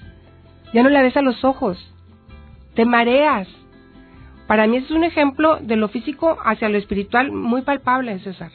Ya 0.73 0.81
no 0.81 0.89
la 0.89 1.01
ves 1.01 1.17
a 1.17 1.21
los 1.21 1.43
ojos. 1.43 1.77
Te 2.73 2.85
mareas. 2.85 3.47
Para 4.47 4.67
mí 4.67 4.77
es 4.77 4.91
un 4.91 5.03
ejemplo 5.03 5.57
de 5.61 5.75
lo 5.77 5.87
físico 5.87 6.37
hacia 6.43 6.69
lo 6.69 6.77
espiritual 6.77 7.31
muy 7.31 7.61
palpable, 7.61 8.19
César. 8.19 8.51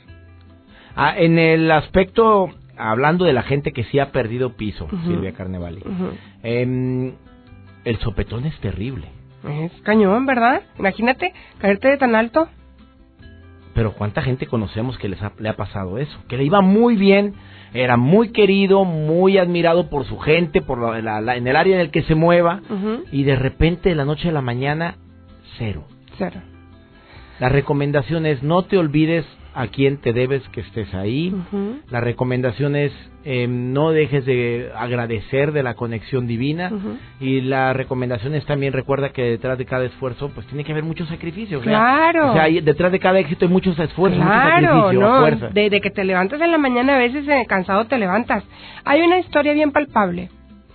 Ah, 0.94 1.14
en 1.16 1.38
el 1.38 1.70
aspecto, 1.70 2.50
hablando 2.76 3.24
de 3.24 3.32
la 3.32 3.42
gente 3.42 3.72
que 3.72 3.84
sí 3.84 3.98
ha 3.98 4.12
perdido 4.12 4.54
piso. 4.56 4.88
Silvia 5.04 5.32
Carnevali, 5.32 5.82
em, 6.42 7.12
el 7.84 7.98
sopetón 8.00 8.44
es 8.46 8.58
terrible. 8.60 9.06
Es 9.48 9.72
cañón, 9.82 10.26
¿verdad? 10.26 10.62
Imagínate 10.78 11.32
caerte 11.58 11.88
de 11.88 11.96
tan 11.98 12.14
alto. 12.14 12.48
Pero 13.74 13.92
cuánta 13.92 14.22
gente 14.22 14.46
conocemos 14.46 14.96
que 14.98 15.08
les 15.08 15.22
ha- 15.22 15.32
le 15.38 15.50
ha 15.50 15.56
pasado 15.56 15.98
eso, 15.98 16.18
que 16.28 16.38
le 16.38 16.44
iba 16.44 16.62
muy 16.62 16.96
bien, 16.96 17.34
era 17.74 17.98
muy 17.98 18.30
querido, 18.30 18.84
muy 18.86 19.36
admirado 19.36 19.90
por 19.90 20.06
su 20.06 20.18
gente, 20.18 20.62
por 20.62 20.80
la- 20.80 21.00
la- 21.02 21.20
la- 21.20 21.36
en 21.36 21.46
el 21.46 21.56
área 21.56 21.74
en 21.74 21.80
el 21.82 21.90
que 21.90 22.02
se 22.04 22.14
mueva, 22.14 22.60
y 23.12 23.24
de 23.24 23.36
repente 23.36 23.90
de 23.90 23.94
la 23.94 24.06
noche 24.06 24.30
a 24.30 24.32
la 24.32 24.40
mañana, 24.40 24.96
cero. 25.58 25.84
Cero. 26.18 26.40
La 27.40 27.48
recomendación 27.50 28.24
es 28.26 28.42
no 28.42 28.62
te 28.62 28.78
olvides 28.78 29.26
a 29.54 29.68
quién 29.68 29.98
te 29.98 30.12
debes 30.12 30.46
que 30.50 30.60
estés 30.60 30.92
ahí. 30.94 31.34
Ujú. 31.34 31.80
La 31.90 32.00
recomendación 32.00 32.76
es 32.76 32.92
eh, 33.24 33.46
no 33.48 33.90
dejes 33.90 34.24
de 34.26 34.70
agradecer 34.76 35.52
de 35.52 35.62
la 35.62 35.74
conexión 35.74 36.26
divina. 36.26 36.70
Y 37.20 37.40
la 37.40 37.72
recomendación 37.72 38.34
es 38.34 38.44
también 38.46 38.72
recuerda 38.72 39.10
que 39.10 39.22
detrás 39.22 39.58
de 39.58 39.64
cada 39.66 39.84
esfuerzo 39.84 40.30
pues 40.34 40.46
tiene 40.46 40.62
que 40.64 40.72
haber 40.72 40.84
muchos 40.84 41.08
sacrificios. 41.08 41.60
o 41.60 41.64
sea, 41.64 41.72
Claro. 41.72 42.30
O 42.30 42.32
sea, 42.34 42.42
hay- 42.44 42.60
detrás 42.60 42.92
de 42.92 42.98
cada 43.00 43.18
éxito 43.18 43.46
hay 43.46 43.50
muchos 43.52 43.78
esfuerzos, 43.78 44.18
mucho 44.20 44.30
Claro, 44.30 44.66
sacrificio, 44.68 45.00
no, 45.00 45.20
fuerza. 45.20 45.48
de, 45.48 45.70
de 45.70 45.80
que 45.80 45.90
te 45.90 46.04
levantas 46.04 46.40
en 46.40 46.52
la 46.52 46.58
mañana 46.58 46.94
a 46.96 46.98
veces 46.98 47.26
eh, 47.28 47.44
cansado 47.48 47.86
te 47.86 47.98
levantas. 47.98 48.44
Hay 48.84 49.00
una 49.00 49.18
historia 49.18 49.52
bien 49.54 49.72
palpable 49.72 50.28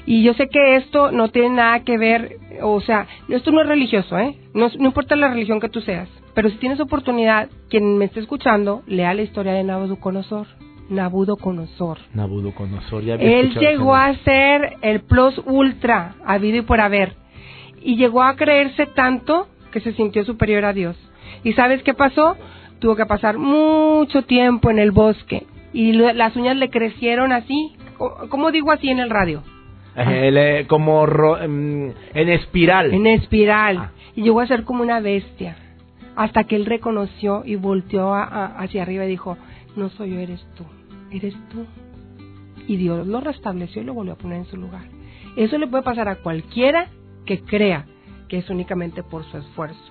y 0.06 0.24
yo 0.24 0.34
sé 0.34 0.50
que 0.50 0.78
esto 0.78 1.12
no 1.12 1.30
tiene 1.30 1.50
nada 1.50 1.84
que 1.84 1.98
ver, 1.98 2.38
o 2.62 2.82
sea, 2.82 3.08
esto 3.30 3.52
no 3.52 3.62
es 3.62 3.68
religioso, 3.68 4.18
¿eh? 4.18 4.36
No, 4.54 4.70
no 4.78 4.86
importa 4.88 5.16
la 5.16 5.30
religión 5.30 5.60
que 5.60 5.70
tú 5.70 5.82
seas, 5.82 6.10
pero 6.34 6.50
si 6.50 6.58
tienes 6.58 6.80
oportunidad, 6.80 7.50
quien 7.70 7.98
me 7.98 8.06
esté 8.06 8.20
escuchando, 8.20 8.84
lea 8.88 9.14
la 9.14 9.22
historia 9.22 9.54
de 9.54 9.64
Nabucodonosor. 9.64 10.48
Nabucodonosor. 10.90 12.00
Nabucodonosor, 12.14 13.04
ya 13.04 13.14
había 13.14 13.40
Él 13.40 13.54
llegó 13.58 13.96
a 13.96 14.14
ser 14.18 14.78
el 14.82 15.02
plus 15.02 15.40
ultra, 15.46 16.16
habido 16.26 16.58
y 16.58 16.62
por 16.62 16.82
haber. 16.82 17.16
y 17.84 17.96
llegó 17.96 18.22
a 18.24 18.36
creerse 18.36 18.86
tanto 18.88 19.48
que 19.72 19.80
se 19.80 19.94
sintió 19.94 20.24
superior 20.26 20.66
a 20.66 20.74
Dios. 20.74 20.96
¿Y 21.44 21.54
sabes 21.54 21.82
qué 21.84 21.94
pasó? 21.94 22.36
Tuvo 22.80 22.96
que 22.96 23.06
pasar 23.06 23.38
mucho 23.38 24.24
tiempo 24.24 24.70
en 24.70 24.80
el 24.80 24.92
bosque 24.92 25.48
y 25.74 25.94
las 25.94 26.36
uñas 26.36 26.58
le 26.58 26.70
crecieron 26.70 27.32
así, 27.32 27.74
¿cómo 28.30 28.52
digo 28.52 28.72
así 28.72 28.90
en 28.90 29.00
el 29.00 29.10
radio? 29.10 29.44
Eh, 29.96 30.66
como 30.68 31.06
em, 31.38 31.94
en 32.14 32.30
espiral. 32.30 32.94
En 32.94 33.08
espiral. 33.08 33.78
Ah. 33.78 33.92
Y 34.16 34.24
llegó 34.24 34.40
a 34.40 34.48
ser 34.48 34.64
como 34.64 34.84
una 34.84 35.00
bestia. 35.00 35.58
Hasta 36.16 36.44
que 36.44 36.56
él 36.56 36.66
reconoció 36.66 37.44
y 37.46 37.56
volteó 37.56 38.14
hacia 38.14 38.82
arriba 38.82 39.06
y 39.06 39.10
dijo, 39.10 39.38
no 39.76 39.90
soy 39.90 40.12
yo, 40.12 40.20
eres 40.20 40.46
tú, 40.56 40.66
eres 41.10 41.34
tú. 41.50 41.66
Y 42.68 42.76
Dios 42.76 43.08
lo 43.08 43.22
restableció 43.22 43.82
y 43.82 43.86
lo 43.86 43.94
volvió 43.94 44.14
a 44.14 44.18
poner 44.18 44.40
en 44.40 44.46
su 44.46 44.58
lugar. 44.58 44.84
Eso 45.38 45.58
le 45.58 45.68
puede 45.68 45.84
pasar 45.84 46.10
a 46.10 46.18
cualquiera 46.18 46.88
que 47.26 47.42
crea 47.42 47.86
que 48.28 48.40
es 48.40 48.50
únicamente 48.50 49.04
por 49.04 49.24
su 49.26 49.38
esfuerzo. 49.38 49.91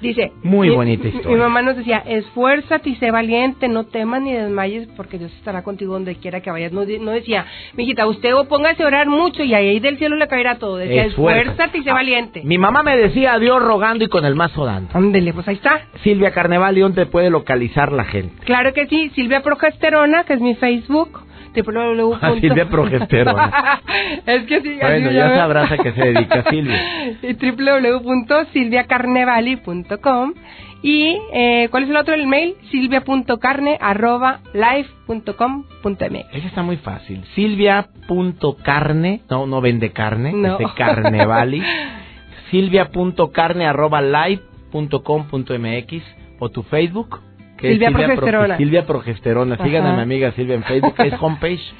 Dice, 0.00 0.32
muy 0.42 0.70
bonita 0.70 1.08
historia. 1.08 1.30
Mi 1.30 1.36
mamá 1.36 1.62
nos 1.62 1.76
decía, 1.76 1.98
esfuérzate 1.98 2.90
y 2.90 2.96
sé 2.96 3.10
valiente, 3.10 3.68
no 3.68 3.84
temas 3.84 4.22
ni 4.22 4.32
desmayes 4.32 4.88
porque 4.96 5.18
Dios 5.18 5.32
estará 5.34 5.62
contigo 5.62 5.92
donde 5.92 6.16
quiera 6.16 6.40
que 6.40 6.50
vayas. 6.50 6.72
No, 6.72 6.84
no 6.84 7.10
decía, 7.10 7.46
mijita, 7.74 8.06
usted 8.06 8.30
póngase 8.48 8.82
a 8.82 8.86
orar 8.86 9.08
mucho 9.08 9.42
y 9.42 9.52
ahí 9.52 9.78
del 9.80 9.98
cielo 9.98 10.16
le 10.16 10.26
caerá 10.26 10.58
todo. 10.58 10.76
Decía, 10.76 11.04
esfuérzate 11.04 11.78
y 11.78 11.82
sé 11.82 11.90
ah, 11.90 11.94
valiente. 11.94 12.42
Mi 12.44 12.56
mamá 12.56 12.82
me 12.82 12.96
decía, 12.96 13.38
Dios 13.38 13.62
rogando 13.62 14.04
y 14.04 14.08
con 14.08 14.24
el 14.24 14.34
mazo 14.34 14.64
dando. 14.64 14.90
Ándele, 14.94 15.32
pues 15.34 15.46
ahí 15.48 15.56
está. 15.56 15.82
Silvia 16.02 16.32
Carneval, 16.32 16.76
¿y 16.78 16.80
dónde 16.80 17.06
puede 17.06 17.30
localizar 17.30 17.92
la 17.92 18.04
gente? 18.04 18.34
Claro 18.44 18.72
que 18.72 18.86
sí, 18.86 19.10
Silvia 19.14 19.42
Progesterona, 19.42 20.24
que 20.24 20.34
es 20.34 20.40
mi 20.40 20.54
Facebook 20.54 21.29
www. 21.54 22.14
Ah, 22.20 22.32
Silvia 22.40 22.68
Progesterona. 22.68 23.80
es 24.26 24.42
que 24.46 24.60
sí. 24.60 24.76
Bueno, 24.80 25.10
ya 25.10 25.34
sabrás 25.36 25.72
a 25.72 25.78
qué 25.78 25.92
se 25.92 26.00
dedica 26.12 26.44
Silvia. 26.50 26.78
y 27.22 27.32
www.silviacarnevali.com 27.34 30.34
y 30.82 31.18
eh, 31.32 31.68
¿cuál 31.70 31.84
es 31.84 31.90
el 31.90 31.96
otro? 31.96 32.14
El 32.14 32.26
mail 32.26 32.54
silvia.carne 32.70 33.76
arroba 33.80 34.40
live.com.mx. 34.54 36.26
Ese 36.32 36.46
está 36.46 36.62
muy 36.62 36.78
fácil. 36.78 37.22
Silvia.carne, 37.34 39.20
no, 39.28 39.46
no 39.46 39.60
vende 39.60 39.92
carne, 39.92 40.32
no. 40.32 40.58
es 40.58 40.72
carnevali. 40.72 41.62
silvia.carne 42.50 43.66
arroba 43.66 44.00
live.com.mx 44.00 46.02
o 46.38 46.48
tu 46.48 46.62
Facebook 46.62 47.20
Silvia, 47.60 47.90
Progesterona. 47.90 48.56
Silvia 48.56 48.86
Progesterona. 48.86 49.56
Sigan 49.58 49.86
a 49.86 49.94
mi 49.94 50.02
amiga 50.02 50.32
Silvia 50.32 50.56
en 50.56 50.64
Facebook. 50.64 50.94
¿Es 50.98 51.14
homepage? 51.20 51.60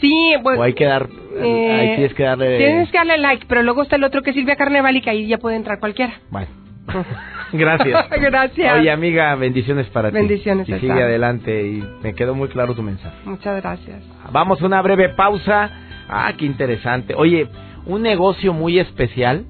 Sí, 0.00 0.32
pues. 0.42 0.58
O 0.58 0.62
hay 0.62 0.72
que 0.72 0.86
dar. 0.86 1.10
Eh, 1.36 1.72
ahí 1.72 1.94
tienes 1.96 2.14
que 2.14 2.22
darle. 2.22 2.56
Tienes 2.56 2.90
que 2.90 2.96
darle 2.96 3.18
like, 3.18 3.44
pero 3.46 3.62
luego 3.62 3.82
está 3.82 3.96
el 3.96 4.04
otro 4.04 4.22
que 4.22 4.30
es 4.30 4.36
Silvia 4.36 4.56
Carneval 4.56 4.96
y 4.96 5.02
que 5.02 5.10
ahí 5.10 5.26
ya 5.26 5.36
puede 5.36 5.56
entrar 5.56 5.78
cualquiera. 5.78 6.14
Bueno. 6.30 6.48
Gracias. 7.52 8.08
Gracias. 8.20 8.78
Oye, 8.78 8.90
amiga, 8.90 9.34
bendiciones 9.34 9.88
para 9.88 10.08
ti. 10.08 10.14
Bendiciones. 10.14 10.66
Y 10.68 10.72
sigue 10.78 11.02
adelante 11.02 11.66
y 11.66 11.84
me 12.02 12.14
quedó 12.14 12.34
muy 12.34 12.48
claro 12.48 12.74
tu 12.74 12.82
mensaje. 12.82 13.14
Muchas 13.26 13.60
gracias. 13.60 14.02
Vamos 14.32 14.62
a 14.62 14.66
una 14.66 14.80
breve 14.80 15.10
pausa. 15.10 15.70
Ah, 16.08 16.32
qué 16.36 16.46
interesante. 16.46 17.14
Oye, 17.14 17.48
un 17.84 18.00
negocio 18.02 18.52
muy 18.54 18.78
especial 18.78 19.44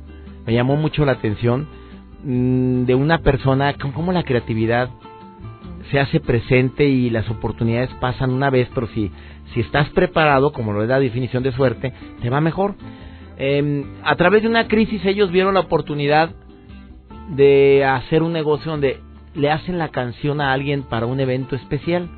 me 0.46 0.55
llamó 0.55 0.76
mucho 0.76 1.05
la 1.05 1.12
atención 1.12 1.68
mm, 2.24 2.85
de 2.85 2.94
una 2.94 3.18
persona, 3.18 3.74
como 3.94 4.12
la 4.12 4.22
creatividad 4.22 4.90
se 5.90 5.98
hace 5.98 6.20
presente 6.20 6.87
y 6.87 7.11
las 7.11 7.29
oportunidades 7.31 7.90
pasan 8.00 8.31
una 8.31 8.50
vez, 8.50 8.68
pero 8.74 8.87
si, 8.88 9.11
si 9.53 9.61
estás 9.61 9.88
preparado, 9.90 10.53
como 10.53 10.72
lo 10.72 10.83
es 10.83 10.88
la 10.88 11.00
definición 11.00 11.42
de 11.42 11.53
suerte, 11.53 11.92
te 12.20 12.31
va 12.31 12.40
mejor. 12.40 12.74
Em, 13.37 13.85
a 14.05 14.16
través 14.16 14.42
de 14.42 14.48
una 14.48 14.68
crisis 14.68 15.05
ellos 15.05 15.31
vieron 15.31 15.55
la 15.55 15.61
oportunidad 15.61 16.31
de 17.31 17.85
hacer 17.85 18.22
un 18.22 18.33
negocio 18.33 18.70
donde 18.70 19.00
le 19.35 19.50
hacen 19.50 19.79
la 19.79 19.88
canción 19.88 20.40
a 20.40 20.53
alguien 20.53 20.83
para 20.83 21.07
un 21.07 21.20
evento 21.20 21.57
especial. 21.57 22.09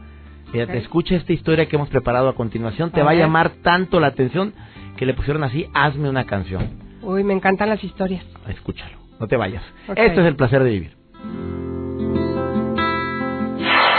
Fíjate, 0.51 0.79
escucha 0.79 1.15
esta 1.15 1.33
historia 1.33 1.67
que 1.67 1.77
hemos 1.77 1.89
preparado 1.89 2.29
a 2.29 2.35
continuación, 2.35 2.91
te 2.91 3.03
va 3.03 3.13
a 3.13 3.15
llamar 3.15 3.53
tanto 3.63 4.01
la 4.01 4.09
atención 4.09 4.53
que 4.97 5.07
le 5.07 5.15
pusieron 5.15 5.45
así, 5.45 5.67
hazme 5.73 6.11
una 6.11 6.25
canción. 6.25 6.79
Uy, 7.03 7.25
me 7.25 7.33
encantan 7.33 7.69
las 7.69 7.83
historias. 7.83 8.25
Escúchalo, 8.49 8.99
no 9.19 9.27
te 9.27 9.37
vayas. 9.37 9.63
Esto 9.89 10.21
es 10.21 10.27
el 10.27 10.37
placer 10.37 10.63
de 10.63 10.71
vivir. 10.71 11.62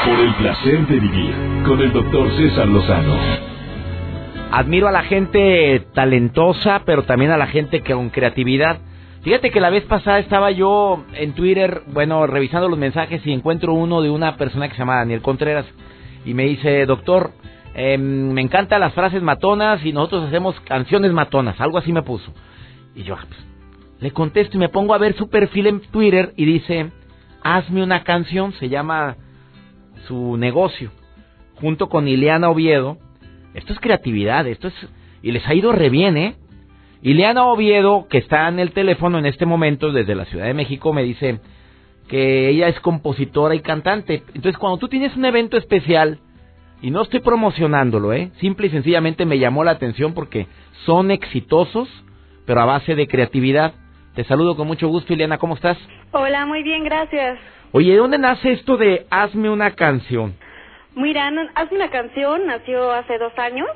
Por 0.05 0.19
el 0.19 0.35
placer 0.35 0.85
de 0.87 0.99
vivir 0.99 1.33
con 1.65 1.79
el 1.79 1.93
doctor 1.93 2.29
César 2.35 2.67
Lozano. 2.67 3.15
Admiro 4.51 4.89
a 4.89 4.91
la 4.91 5.03
gente 5.03 5.87
talentosa, 5.93 6.81
pero 6.85 7.03
también 7.03 7.31
a 7.31 7.37
la 7.37 7.47
gente 7.47 7.81
con 7.81 8.09
creatividad. 8.09 8.79
Fíjate 9.21 9.49
que 9.49 9.61
la 9.61 9.69
vez 9.69 9.85
pasada 9.85 10.19
estaba 10.19 10.51
yo 10.51 11.05
en 11.13 11.31
Twitter, 11.33 11.83
bueno, 11.87 12.27
revisando 12.27 12.67
los 12.67 12.77
mensajes 12.77 13.25
y 13.25 13.31
encuentro 13.31 13.73
uno 13.73 14.01
de 14.01 14.09
una 14.09 14.35
persona 14.35 14.67
que 14.67 14.73
se 14.73 14.79
llama 14.79 14.97
Daniel 14.97 15.21
Contreras 15.21 15.65
y 16.25 16.33
me 16.33 16.43
dice, 16.43 16.85
doctor, 16.85 17.31
em, 17.73 18.33
me 18.33 18.41
encantan 18.41 18.81
las 18.81 18.93
frases 18.93 19.21
matonas 19.21 19.85
y 19.85 19.93
nosotros 19.93 20.25
hacemos 20.25 20.59
canciones 20.61 21.13
matonas, 21.13 21.61
algo 21.61 21.77
así 21.77 21.93
me 21.93 22.01
puso. 22.01 22.33
Y 22.93 23.03
yo, 23.03 23.15
ah, 23.15 23.25
pues, 23.25 23.39
le 24.01 24.11
contesto 24.11 24.57
y 24.57 24.59
me 24.59 24.67
pongo 24.67 24.93
a 24.93 24.97
ver 24.97 25.15
su 25.15 25.29
perfil 25.29 25.67
en 25.67 25.79
Twitter 25.79 26.33
y 26.35 26.43
dice, 26.43 26.91
hazme 27.41 27.81
una 27.81 28.03
canción, 28.03 28.51
se 28.53 28.67
llama 28.67 29.15
su 30.07 30.37
negocio, 30.37 30.91
junto 31.55 31.89
con 31.89 32.07
Ileana 32.07 32.49
Oviedo. 32.49 32.97
Esto 33.53 33.73
es 33.73 33.79
creatividad, 33.79 34.47
esto 34.47 34.67
es... 34.67 34.73
Y 35.21 35.31
les 35.31 35.47
ha 35.47 35.53
ido 35.53 35.71
re 35.71 35.89
bien, 35.89 36.17
¿eh? 36.17 36.35
Ileana 37.01 37.45
Oviedo, 37.45 38.07
que 38.09 38.17
está 38.17 38.47
en 38.47 38.59
el 38.59 38.71
teléfono 38.71 39.17
en 39.17 39.25
este 39.25 39.45
momento 39.45 39.91
desde 39.91 40.15
la 40.15 40.25
Ciudad 40.25 40.45
de 40.45 40.53
México, 40.53 40.93
me 40.93 41.03
dice 41.03 41.39
que 42.07 42.49
ella 42.49 42.67
es 42.67 42.79
compositora 42.79 43.55
y 43.55 43.59
cantante. 43.59 44.23
Entonces, 44.33 44.57
cuando 44.57 44.77
tú 44.77 44.87
tienes 44.87 45.15
un 45.15 45.25
evento 45.25 45.57
especial, 45.57 46.19
y 46.83 46.91
no 46.91 47.01
estoy 47.01 47.21
promocionándolo, 47.21 48.11
¿eh? 48.11 48.31
Simple 48.41 48.67
y 48.67 48.69
sencillamente 48.69 49.25
me 49.25 49.39
llamó 49.39 49.63
la 49.63 49.71
atención 49.71 50.13
porque 50.13 50.47
son 50.85 51.11
exitosos, 51.11 51.87
pero 52.45 52.59
a 52.59 52.65
base 52.65 52.93
de 52.93 53.07
creatividad. 53.07 53.73
Te 54.15 54.25
saludo 54.25 54.57
con 54.57 54.67
mucho 54.67 54.89
gusto, 54.89 55.13
Ileana, 55.13 55.37
¿cómo 55.37 55.55
estás? 55.55 55.77
Hola, 56.11 56.45
muy 56.45 56.61
bien, 56.61 56.83
gracias. 56.83 57.39
Oye, 57.75 57.93
¿de 57.93 57.97
dónde 57.97 58.19
nace 58.19 58.51
esto 58.51 58.77
de 58.77 59.07
hazme 59.09 59.49
una 59.49 59.73
canción? 59.73 60.35
Mira, 60.93 61.27
hazme 61.55 61.77
una 61.77 61.89
canción 61.89 62.45
nació 62.45 62.91
hace 62.91 63.17
dos 63.17 63.33
años. 63.39 63.67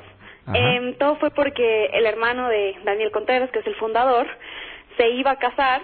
Eh, 0.54 0.94
todo 1.00 1.16
fue 1.16 1.32
porque 1.32 1.86
el 1.86 2.06
hermano 2.06 2.48
de 2.48 2.76
Daniel 2.84 3.10
Contreras, 3.10 3.50
que 3.50 3.58
es 3.58 3.66
el 3.66 3.74
fundador, 3.74 4.28
se 4.96 5.08
iba 5.10 5.32
a 5.32 5.38
casar 5.40 5.82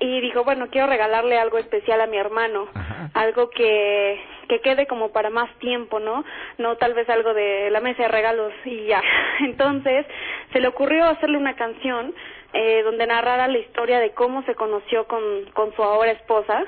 y 0.00 0.20
dijo, 0.22 0.42
bueno, 0.42 0.66
quiero 0.72 0.88
regalarle 0.88 1.38
algo 1.38 1.58
especial 1.58 2.00
a 2.00 2.08
mi 2.08 2.16
hermano, 2.16 2.66
algo 3.14 3.48
que, 3.50 4.20
que 4.48 4.60
quede 4.60 4.88
como 4.88 5.12
para 5.12 5.30
más 5.30 5.48
tiempo, 5.60 6.00
¿no? 6.00 6.24
No 6.58 6.76
tal 6.78 6.94
vez 6.94 7.08
algo 7.08 7.32
de 7.32 7.70
la 7.70 7.78
mesa 7.78 8.02
de 8.02 8.08
regalos 8.08 8.52
y 8.64 8.86
ya. 8.86 9.00
Entonces, 9.42 10.04
se 10.52 10.58
le 10.58 10.66
ocurrió 10.66 11.04
hacerle 11.04 11.38
una 11.38 11.54
canción 11.54 12.12
eh, 12.54 12.82
donde 12.82 13.06
narrara 13.06 13.46
la 13.46 13.58
historia 13.58 14.00
de 14.00 14.10
cómo 14.14 14.42
se 14.42 14.56
conoció 14.56 15.06
con, 15.06 15.22
con 15.54 15.72
su 15.76 15.84
ahora 15.84 16.10
esposa 16.10 16.64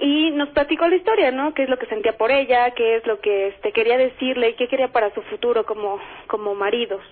y 0.00 0.30
nos 0.30 0.48
platicó 0.50 0.88
la 0.88 0.96
historia, 0.96 1.30
¿no? 1.30 1.52
Qué 1.52 1.64
es 1.64 1.68
lo 1.68 1.78
que 1.78 1.86
sentía 1.86 2.16
por 2.16 2.30
ella, 2.30 2.70
qué 2.70 2.96
es 2.96 3.06
lo 3.06 3.20
que 3.20 3.48
este, 3.48 3.72
quería 3.72 3.98
decirle 3.98 4.50
y 4.50 4.54
qué 4.54 4.66
quería 4.66 4.88
para 4.88 5.12
su 5.14 5.20
futuro 5.22 5.66
como, 5.66 6.00
como 6.26 6.54
maridos. 6.54 7.02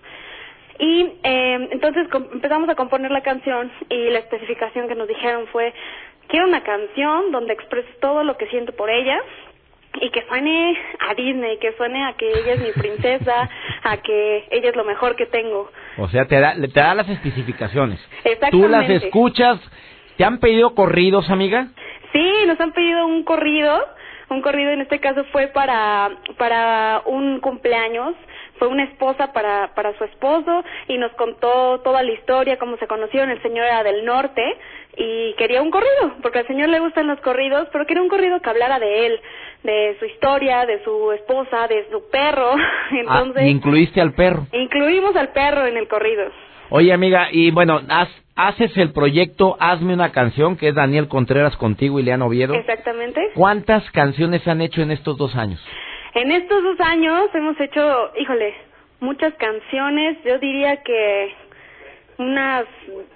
Y 0.78 1.02
eh, 1.22 1.68
entonces 1.70 2.08
empezamos 2.32 2.68
a 2.68 2.76
componer 2.76 3.10
la 3.10 3.20
canción 3.20 3.70
y 3.90 4.08
la 4.10 4.20
especificación 4.20 4.88
que 4.88 4.94
nos 4.94 5.06
dijeron 5.06 5.46
fue, 5.48 5.74
quiero 6.28 6.46
una 6.46 6.62
canción 6.62 7.30
donde 7.30 7.52
expreses 7.52 7.98
todo 8.00 8.24
lo 8.24 8.38
que 8.38 8.46
siento 8.46 8.72
por 8.72 8.88
ella 8.88 9.20
y 10.00 10.10
que 10.10 10.22
suene 10.28 10.78
a 11.00 11.14
Disney, 11.14 11.58
que 11.58 11.72
suene 11.72 12.06
a 12.06 12.14
que 12.14 12.30
ella 12.30 12.54
es 12.54 12.60
mi 12.60 12.72
princesa, 12.72 13.50
a 13.82 13.96
que 13.98 14.46
ella 14.50 14.70
es 14.70 14.76
lo 14.76 14.84
mejor 14.84 15.14
que 15.16 15.26
tengo. 15.26 15.70
O 15.98 16.08
sea, 16.08 16.26
te 16.26 16.40
da, 16.40 16.54
te 16.54 16.80
da 16.80 16.94
las 16.94 17.08
especificaciones. 17.08 18.00
Exactamente. 18.24 18.50
Tú 18.50 18.68
las 18.68 18.88
escuchas. 18.88 19.60
¿Te 20.16 20.24
han 20.24 20.38
pedido 20.38 20.74
corridos, 20.74 21.30
amiga? 21.30 21.68
Sí, 22.12 22.32
nos 22.46 22.60
han 22.60 22.72
pedido 22.72 23.06
un 23.06 23.24
corrido. 23.24 23.86
Un 24.30 24.42
corrido 24.42 24.72
en 24.72 24.82
este 24.82 25.00
caso 25.00 25.24
fue 25.32 25.46
para, 25.48 26.10
para 26.36 27.02
un 27.06 27.40
cumpleaños 27.40 28.14
fue 28.58 28.68
una 28.68 28.84
esposa 28.84 29.32
para, 29.32 29.72
para 29.74 29.96
su 29.96 30.04
esposo 30.04 30.64
y 30.88 30.98
nos 30.98 31.12
contó 31.12 31.80
toda 31.80 32.02
la 32.02 32.12
historia, 32.12 32.58
cómo 32.58 32.76
se 32.76 32.86
conocieron, 32.86 33.30
el 33.30 33.40
señor 33.42 33.66
era 33.66 33.82
del 33.82 34.04
norte 34.04 34.42
y 34.96 35.34
quería 35.34 35.62
un 35.62 35.70
corrido, 35.70 36.16
porque 36.22 36.40
al 36.40 36.46
señor 36.46 36.68
le 36.68 36.80
gustan 36.80 37.06
los 37.06 37.20
corridos, 37.20 37.68
pero 37.72 37.86
quería 37.86 38.02
un 38.02 38.08
corrido 38.08 38.40
que 38.40 38.50
hablara 38.50 38.80
de 38.80 39.06
él, 39.06 39.20
de 39.62 39.96
su 39.98 40.06
historia, 40.06 40.66
de 40.66 40.82
su 40.82 41.12
esposa, 41.12 41.68
de 41.68 41.86
su 41.90 42.08
perro. 42.10 42.54
Ah, 42.90 43.20
Entonces, 43.20 43.44
incluiste 43.44 44.00
al 44.00 44.14
perro. 44.14 44.46
Incluimos 44.50 45.14
al 45.14 45.28
perro 45.28 45.66
en 45.66 45.76
el 45.76 45.88
corrido. 45.88 46.24
Oye, 46.70 46.92
amiga, 46.92 47.28
y 47.32 47.50
bueno, 47.50 47.80
haces 48.36 48.76
el 48.76 48.92
proyecto 48.92 49.56
Hazme 49.58 49.94
una 49.94 50.12
canción, 50.12 50.56
que 50.56 50.68
es 50.68 50.74
Daniel 50.74 51.08
Contreras 51.08 51.56
contigo 51.56 51.98
y 51.98 52.02
Leán 52.02 52.22
Oviedo. 52.22 52.54
Exactamente. 52.54 53.30
¿Cuántas 53.34 53.90
canciones 53.92 54.46
han 54.46 54.60
hecho 54.60 54.82
en 54.82 54.90
estos 54.90 55.16
dos 55.16 55.34
años? 55.34 55.64
En 56.14 56.30
estos 56.30 56.62
dos 56.62 56.78
años 56.80 57.30
hemos 57.34 57.58
hecho, 57.60 58.10
híjole, 58.18 58.54
muchas 59.00 59.32
canciones. 59.34 60.18
Yo 60.24 60.38
diría 60.38 60.82
que 60.82 61.32
unas 62.18 62.66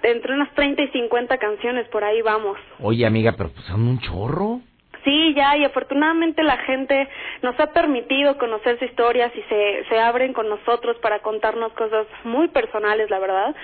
entre 0.01 0.33
unas 0.33 0.51
30 0.55 0.81
y 0.81 0.87
50 0.87 1.37
canciones 1.37 1.87
por 1.89 2.03
ahí 2.03 2.21
vamos. 2.21 2.57
Oye, 2.79 3.05
amiga, 3.05 3.33
pero 3.37 3.49
pues 3.49 3.65
son 3.65 3.87
un 3.87 3.99
chorro. 3.99 4.61
Sí, 5.03 5.33
ya, 5.35 5.57
y 5.57 5.65
afortunadamente 5.65 6.43
la 6.43 6.57
gente 6.57 7.09
nos 7.41 7.59
ha 7.59 7.67
permitido 7.67 8.37
conocer 8.37 8.79
sus 8.79 8.89
historias 8.89 9.31
y 9.35 9.41
se, 9.43 9.83
se 9.89 9.99
abren 9.99 10.33
con 10.33 10.47
nosotros 10.47 10.97
para 11.01 11.19
contarnos 11.19 11.73
cosas 11.73 12.07
muy 12.23 12.47
personales, 12.47 13.09
la 13.09 13.19
verdad, 13.19 13.55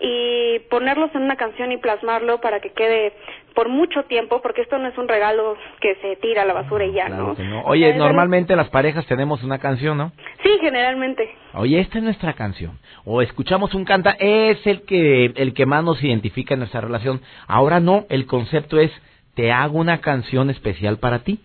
y 0.00 0.58
ponerlos 0.70 1.14
en 1.14 1.22
una 1.22 1.36
canción 1.36 1.72
y 1.72 1.78
plasmarlo 1.78 2.40
para 2.40 2.60
que 2.60 2.70
quede 2.70 3.12
por 3.54 3.68
mucho 3.70 4.04
tiempo, 4.04 4.42
porque 4.42 4.60
esto 4.60 4.78
no 4.78 4.88
es 4.88 4.98
un 4.98 5.08
regalo 5.08 5.56
que 5.80 5.94
se 5.96 6.16
tira 6.16 6.42
a 6.42 6.44
la 6.44 6.52
basura 6.52 6.84
y 6.84 6.92
ya, 6.92 7.06
Claro 7.06 7.34
¿no? 7.38 7.62
Oye, 7.64 7.94
normalmente 7.94 8.54
las 8.54 8.68
parejas 8.68 9.06
tenemos 9.06 9.42
una 9.42 9.58
canción, 9.58 9.96
¿no? 9.96 10.12
Sí, 10.42 10.50
generalmente. 10.60 11.34
Oye, 11.54 11.80
esta 11.80 11.98
es 11.98 12.04
nuestra 12.04 12.34
canción. 12.34 12.78
O 13.04 13.22
escuchamos 13.22 13.74
un 13.74 13.86
canta, 13.86 14.14
es 14.18 14.64
el 14.66 14.82
que 14.82 15.32
el 15.34 15.54
que 15.54 15.64
más 15.64 15.82
nos 15.82 16.02
identifica 16.04 16.54
en 16.54 16.60
nuestra 16.60 16.82
relación. 16.82 17.22
Ahora 17.46 17.80
no, 17.80 18.04
el 18.10 18.26
concepto 18.26 18.78
es 18.78 18.92
te 19.36 19.52
hago 19.52 19.78
una 19.78 20.00
canción 20.00 20.50
especial 20.50 20.98
para 20.98 21.20
ti. 21.20 21.38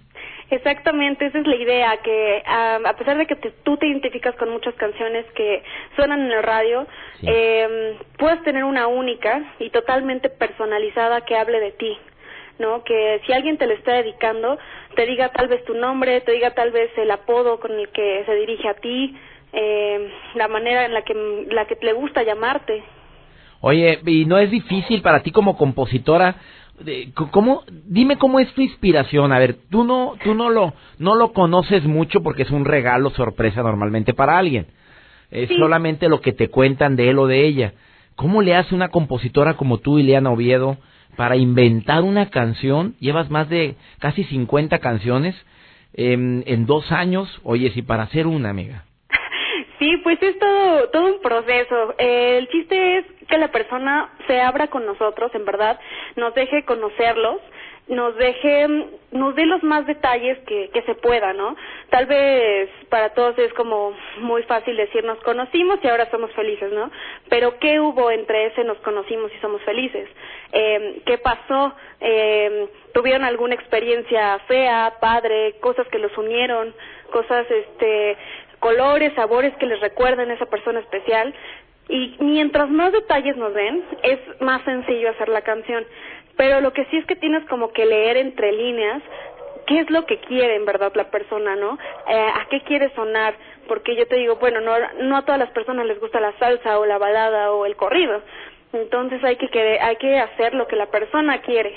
Exactamente, 0.50 1.26
esa 1.28 1.40
es 1.40 1.48
la 1.48 1.56
idea, 1.56 1.98
que 2.04 2.44
a 2.46 2.94
pesar 2.98 3.18
de 3.18 3.26
que 3.26 3.36
te- 3.38 3.52
tú 3.64 3.78
te 3.78 3.88
identificas 3.88 4.36
con 4.36 4.50
muchas 4.50 4.74
canciones 4.76 5.26
que 5.36 5.64
suenan 5.96 6.22
en 6.26 6.32
el 6.32 6.44
radio, 6.44 6.88
Sí. 7.20 7.28
eh, 7.30 7.98
puedes 8.18 8.42
tener 8.44 8.64
una 8.66 8.88
única 8.88 9.44
y 9.60 9.70
totalmente 9.70 10.30
personalizada 10.30 11.22
que 11.22 11.38
hable 11.38 11.60
de 11.62 11.72
ti, 11.72 11.98
¿no? 12.60 12.84
Que 12.84 13.22
si 13.26 13.32
alguien 13.32 13.58
te 13.58 13.66
la 13.66 13.76
está 13.76 13.94
dedicando, 13.94 14.58
te 14.96 15.06
diga 15.06 15.30
tal 15.30 15.48
vez 15.48 15.64
tu 15.64 15.74
nombre, 15.74 16.20
te 16.22 16.34
diga 16.34 16.52
tal 16.52 16.72
vez 16.72 16.90
el 16.98 17.12
apodo 17.12 17.60
con 17.62 17.72
el 17.72 17.88
que 17.90 18.24
se 18.26 18.36
dirige 18.36 18.68
a 18.68 18.74
ti, 18.74 19.16
eh, 19.54 20.12
la 20.36 20.50
manera 20.50 20.86
en 20.86 20.94
la 20.94 21.04
que, 21.04 21.14
la 21.50 21.66
que 21.66 21.78
le 21.82 21.94
gusta 21.94 22.24
llamarte. 22.24 22.84
Oye, 23.62 24.00
y 24.06 24.26
no 24.26 24.38
es 24.38 24.50
difícil 24.52 25.02
para 25.02 25.22
ti 25.24 25.32
como 25.32 25.56
compositora, 25.58 26.36
¿cómo? 27.32 27.64
Dime 27.86 28.18
cómo 28.18 28.40
es 28.40 28.52
tu 28.54 28.62
inspiración. 28.62 29.32
A 29.32 29.40
ver, 29.40 29.58
tú 29.70 29.84
no, 29.84 30.14
tú 30.24 30.34
no 30.34 30.50
lo, 30.50 30.74
no 31.00 31.16
lo 31.16 31.34
conoces 31.34 31.84
mucho 31.86 32.22
porque 32.22 32.44
es 32.44 32.52
un 32.52 32.66
regalo 32.66 33.10
sorpresa 33.12 33.64
normalmente 33.64 34.14
para 34.14 34.38
alguien. 34.38 34.68
Es 35.30 35.50
Sí. 35.50 35.56
solamente 35.56 36.10
lo 36.10 36.22
que 36.22 36.34
te 36.34 36.50
cuentan 36.50 36.96
de 36.96 37.10
él 37.10 37.20
o 37.20 37.28
de 37.28 37.46
ella. 37.46 37.74
¿Cómo 38.16 38.42
le 38.42 38.56
hace 38.56 38.76
una 38.76 38.90
compositora 38.90 39.56
como 39.56 39.78
tú, 39.80 39.98
Ileana 39.98 40.32
Oviedo, 40.32 40.78
para 41.16 41.38
inventar 41.38 42.04
una 42.04 42.30
canción? 42.30 42.96
Llevas 43.00 43.30
más 43.30 43.50
de 43.50 43.76
casi 44.00 44.24
50 44.26 44.80
canciones 44.80 45.36
em, 45.94 46.44
en 46.46 46.66
dos 46.66 46.92
años. 46.92 47.40
Oye, 47.44 47.72
si 47.72 47.82
para 47.82 48.04
hacer 48.04 48.28
una, 48.28 48.50
amiga. 48.50 48.86
Pues 50.12 50.24
es 50.24 50.40
todo, 50.40 50.90
todo 50.90 51.06
un 51.06 51.22
proceso. 51.22 51.96
Eh, 51.98 52.40
el 52.40 52.50
chiste 52.50 52.98
es 52.98 53.06
que 53.30 53.38
la 53.38 53.50
persona 53.50 54.10
se 54.28 54.42
abra 54.42 54.68
con 54.68 54.86
nosotros, 54.86 55.34
en 55.34 55.46
verdad, 55.46 55.80
nos 56.18 56.34
deje 56.34 56.66
conocerlos, 56.66 57.40
nos 57.88 58.18
deje, 58.18 58.68
nos 59.12 59.36
dé 59.36 59.46
los 59.46 59.64
más 59.64 59.88
detalles 59.88 60.38
que, 60.40 60.70
que 60.74 60.82
se 60.82 60.96
pueda, 60.96 61.32
¿no? 61.32 61.56
Tal 61.90 62.08
vez 62.08 62.70
para 62.90 63.14
todos 63.14 63.40
es 63.40 63.54
como 63.54 63.94
muy 64.18 64.44
fácil 64.44 64.76
decir 64.76 65.06
nos 65.06 65.20
conocimos 65.24 65.80
y 65.82 65.88
ahora 65.88 66.12
somos 66.12 66.32
felices, 66.34 66.74
¿no? 66.74 66.92
Pero 67.30 67.58
¿qué 67.60 67.80
hubo 67.80 68.12
entre 68.12 68.48
ese 68.48 68.66
nos 68.66 68.80
conocimos 68.80 69.32
y 69.34 69.40
somos 69.40 69.62
felices? 69.62 70.10
Eh, 70.52 71.02
¿Qué 71.06 71.20
pasó? 71.20 71.74
Eh, 72.02 72.68
¿Tuvieron 72.94 73.24
alguna 73.24 73.56
experiencia 73.56 74.40
fea, 74.40 74.96
padre, 75.00 75.56
cosas 75.62 75.88
que 75.88 76.00
los 76.00 76.18
unieron, 76.18 76.74
cosas, 77.12 77.46
este, 77.50 78.18
colores, 78.62 79.12
sabores 79.16 79.54
que 79.58 79.66
les 79.66 79.82
recuerden 79.82 80.32
a 80.32 80.36
esa 80.36 80.46
persona 80.46 80.80
especial. 80.80 81.34
Y 81.90 82.16
mientras 82.20 82.70
más 82.70 82.94
detalles 82.94 83.36
nos 83.36 83.54
den, 83.54 83.84
es 84.04 84.20
más 84.40 84.62
sencillo 84.64 85.10
hacer 85.10 85.28
la 85.28 85.42
canción. 85.42 85.84
Pero 86.38 86.62
lo 86.62 86.72
que 86.72 86.86
sí 86.86 86.98
es 86.98 87.06
que 87.06 87.18
tienes 87.18 87.44
como 87.50 87.74
que 87.74 87.86
leer 87.86 88.16
entre 88.16 88.54
líneas 88.54 89.02
qué 89.68 89.80
es 89.80 89.90
lo 89.90 90.06
que 90.06 90.18
quiere 90.20 90.56
en 90.56 90.66
verdad 90.66 90.92
la 90.96 91.10
persona, 91.12 91.56
¿no? 91.56 91.78
Eh, 92.08 92.28
¿A 92.36 92.48
qué 92.50 92.62
quiere 92.62 92.94
sonar? 92.96 93.34
Porque 93.68 93.96
yo 93.96 94.08
te 94.08 94.16
digo, 94.16 94.38
bueno, 94.38 94.62
no, 94.62 94.74
no 95.02 95.18
a 95.18 95.22
todas 95.24 95.40
las 95.40 95.52
personas 95.52 95.86
les 95.86 96.00
gusta 96.00 96.20
la 96.20 96.38
salsa 96.40 96.80
o 96.80 96.86
la 96.86 96.98
balada 96.98 97.52
o 97.52 97.66
el 97.66 97.76
corrido. 97.76 98.22
Entonces 98.74 99.24
hay 99.24 99.36
que, 99.36 99.80
hay 99.80 99.96
que 99.98 100.20
hacer 100.20 100.54
lo 100.54 100.68
que 100.68 100.76
la 100.76 100.88
persona 100.88 101.42
quiere. 101.42 101.74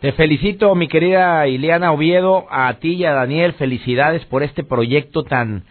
Te 0.00 0.12
felicito, 0.12 0.74
mi 0.74 0.88
querida 0.88 1.46
Ileana 1.46 1.92
Oviedo, 1.92 2.46
a 2.50 2.72
ti 2.74 2.94
y 2.94 3.04
a 3.04 3.12
Daniel, 3.12 3.52
felicidades 3.54 4.24
por 4.26 4.42
este 4.42 4.64
proyecto 4.64 5.24
tan... 5.24 5.64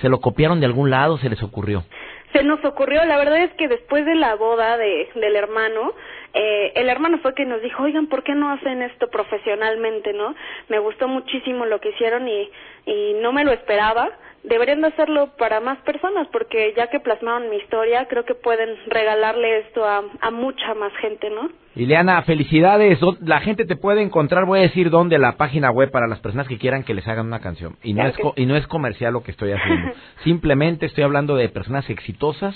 ¿Se 0.00 0.08
lo 0.08 0.20
copiaron 0.20 0.60
de 0.60 0.66
algún 0.66 0.90
lado? 0.90 1.18
¿Se 1.18 1.28
les 1.28 1.42
ocurrió? 1.42 1.84
Se 2.32 2.42
nos 2.42 2.62
ocurrió, 2.64 3.04
la 3.04 3.16
verdad 3.16 3.38
es 3.44 3.52
que 3.54 3.66
después 3.68 4.04
de 4.04 4.14
la 4.14 4.34
boda 4.34 4.76
de, 4.76 5.08
del 5.14 5.36
hermano, 5.36 5.94
eh, 6.34 6.72
el 6.74 6.88
hermano 6.90 7.18
fue 7.18 7.34
que 7.34 7.46
nos 7.46 7.62
dijo, 7.62 7.82
oigan, 7.82 8.08
¿por 8.08 8.22
qué 8.24 8.34
no 8.34 8.50
hacen 8.50 8.82
esto 8.82 9.08
profesionalmente, 9.08 10.12
no? 10.12 10.34
Me 10.68 10.78
gustó 10.78 11.08
muchísimo 11.08 11.64
lo 11.64 11.80
que 11.80 11.90
hicieron 11.90 12.28
y, 12.28 12.50
y 12.84 13.14
no 13.22 13.32
me 13.32 13.44
lo 13.44 13.52
esperaba. 13.52 14.10
Deberían 14.46 14.80
de 14.80 14.88
hacerlo 14.88 15.30
para 15.38 15.60
más 15.60 15.78
personas 15.78 16.26
porque 16.32 16.72
ya 16.76 16.86
que 16.88 17.00
plasmaron 17.00 17.50
mi 17.50 17.56
historia, 17.56 18.06
creo 18.08 18.24
que 18.24 18.34
pueden 18.34 18.76
regalarle 18.86 19.58
esto 19.60 19.84
a, 19.84 20.02
a 20.20 20.30
mucha 20.30 20.74
más 20.74 20.92
gente, 21.00 21.28
¿no? 21.30 21.50
Ileana, 21.74 22.22
felicidades. 22.22 22.98
¿Dó- 23.00 23.16
La 23.20 23.40
gente 23.40 23.64
te 23.66 23.76
puede 23.76 24.02
encontrar, 24.02 24.46
voy 24.46 24.60
a 24.60 24.62
decir 24.62 24.88
dónde, 24.88 25.18
la 25.18 25.32
página 25.36 25.70
web 25.70 25.90
para 25.90 26.06
las 26.06 26.20
personas 26.20 26.48
que 26.48 26.58
quieran 26.58 26.84
que 26.84 26.94
les 26.94 27.06
hagan 27.08 27.26
una 27.26 27.40
canción. 27.40 27.76
Y 27.82 27.92
no, 27.92 28.02
Claro 28.02 28.10
es, 28.30 28.34
que 28.34 28.42
y 28.42 28.46
no 28.46 28.56
es 28.56 28.66
comercial 28.66 29.12
lo 29.12 29.22
que 29.22 29.32
estoy 29.32 29.52
haciendo. 29.52 29.92
Simplemente 30.24 30.86
estoy 30.86 31.04
hablando 31.04 31.36
de 31.36 31.48
personas 31.48 31.90
exitosas 31.90 32.54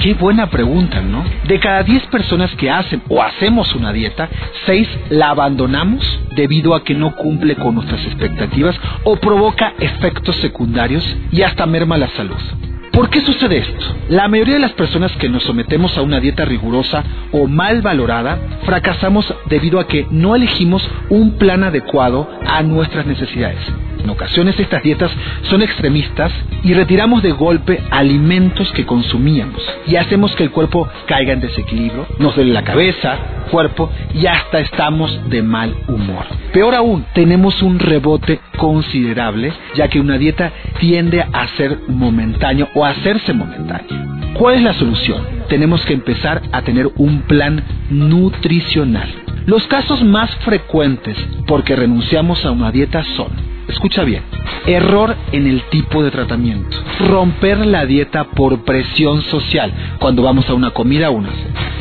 Qué 0.00 0.14
buena 0.14 0.50
pregunta, 0.50 1.00
¿no? 1.00 1.24
De 1.46 1.60
cada 1.60 1.84
10 1.84 2.06
personas 2.06 2.50
que 2.56 2.68
hacen 2.68 3.00
o 3.08 3.22
hacemos 3.22 3.72
una 3.76 3.92
dieta, 3.92 4.28
6 4.66 4.88
la 5.10 5.30
abandonamos 5.30 6.04
debido 6.34 6.74
a 6.74 6.82
que 6.82 6.94
no 6.94 7.14
cumple 7.14 7.54
con 7.54 7.76
nuestras 7.76 8.04
expectativas 8.06 8.74
o 9.04 9.16
provoca 9.16 9.74
efectos 9.78 10.34
secundarios 10.36 11.04
y 11.30 11.42
hasta 11.42 11.64
merma 11.66 11.96
la 11.96 12.08
salud. 12.16 12.69
¿Por 12.92 13.08
qué 13.08 13.20
sucede 13.20 13.58
esto? 13.58 13.96
La 14.08 14.28
mayoría 14.28 14.54
de 14.54 14.60
las 14.60 14.72
personas 14.72 15.12
que 15.12 15.28
nos 15.28 15.44
sometemos 15.44 15.96
a 15.96 16.02
una 16.02 16.20
dieta 16.20 16.44
rigurosa 16.44 17.04
o 17.32 17.46
mal 17.46 17.82
valorada 17.82 18.38
fracasamos 18.64 19.32
debido 19.46 19.78
a 19.78 19.86
que 19.86 20.06
no 20.10 20.34
elegimos 20.34 20.88
un 21.08 21.38
plan 21.38 21.62
adecuado 21.62 22.28
a 22.46 22.62
nuestras 22.62 23.06
necesidades. 23.06 23.60
En 24.02 24.10
ocasiones 24.10 24.58
estas 24.58 24.82
dietas 24.82 25.10
son 25.42 25.62
extremistas 25.62 26.32
y 26.62 26.72
retiramos 26.74 27.22
de 27.22 27.32
golpe 27.32 27.82
alimentos 27.90 28.70
que 28.72 28.86
consumíamos 28.86 29.62
y 29.86 29.96
hacemos 29.96 30.34
que 30.36 30.44
el 30.44 30.50
cuerpo 30.50 30.88
caiga 31.06 31.32
en 31.32 31.40
desequilibrio, 31.40 32.06
nos 32.18 32.34
duele 32.34 32.52
la 32.52 32.64
cabeza, 32.64 33.18
cuerpo 33.50 33.90
y 34.14 34.26
hasta 34.26 34.60
estamos 34.60 35.28
de 35.28 35.42
mal 35.42 35.74
humor. 35.88 36.24
Peor 36.52 36.74
aún, 36.74 37.04
tenemos 37.14 37.62
un 37.62 37.78
rebote 37.78 38.40
considerable 38.56 39.52
ya 39.74 39.88
que 39.88 40.00
una 40.00 40.18
dieta 40.18 40.52
tiende 40.78 41.22
a 41.32 41.46
ser 41.56 41.78
momentáneo 41.88 42.68
o 42.74 42.84
a 42.84 42.90
hacerse 42.90 43.32
momentáneo. 43.32 44.10
¿Cuál 44.34 44.56
es 44.56 44.62
la 44.62 44.74
solución? 44.74 45.22
Tenemos 45.48 45.84
que 45.84 45.92
empezar 45.92 46.40
a 46.52 46.62
tener 46.62 46.88
un 46.96 47.22
plan 47.22 47.62
nutricional. 47.90 49.08
Los 49.46 49.66
casos 49.66 50.02
más 50.02 50.34
frecuentes 50.36 51.16
porque 51.46 51.76
renunciamos 51.76 52.44
a 52.44 52.50
una 52.50 52.70
dieta 52.70 53.02
son 53.16 53.28
Escucha 53.70 54.04
bien. 54.04 54.22
Error 54.66 55.16
en 55.32 55.46
el 55.46 55.62
tipo 55.70 56.02
de 56.02 56.10
tratamiento. 56.10 56.76
Romper 57.08 57.64
la 57.66 57.86
dieta 57.86 58.24
por 58.24 58.64
presión 58.64 59.22
social 59.22 59.72
cuando 59.98 60.22
vamos 60.22 60.48
a 60.50 60.54
una 60.54 60.70
comida 60.70 61.10
o 61.10 61.14
una. 61.14 61.30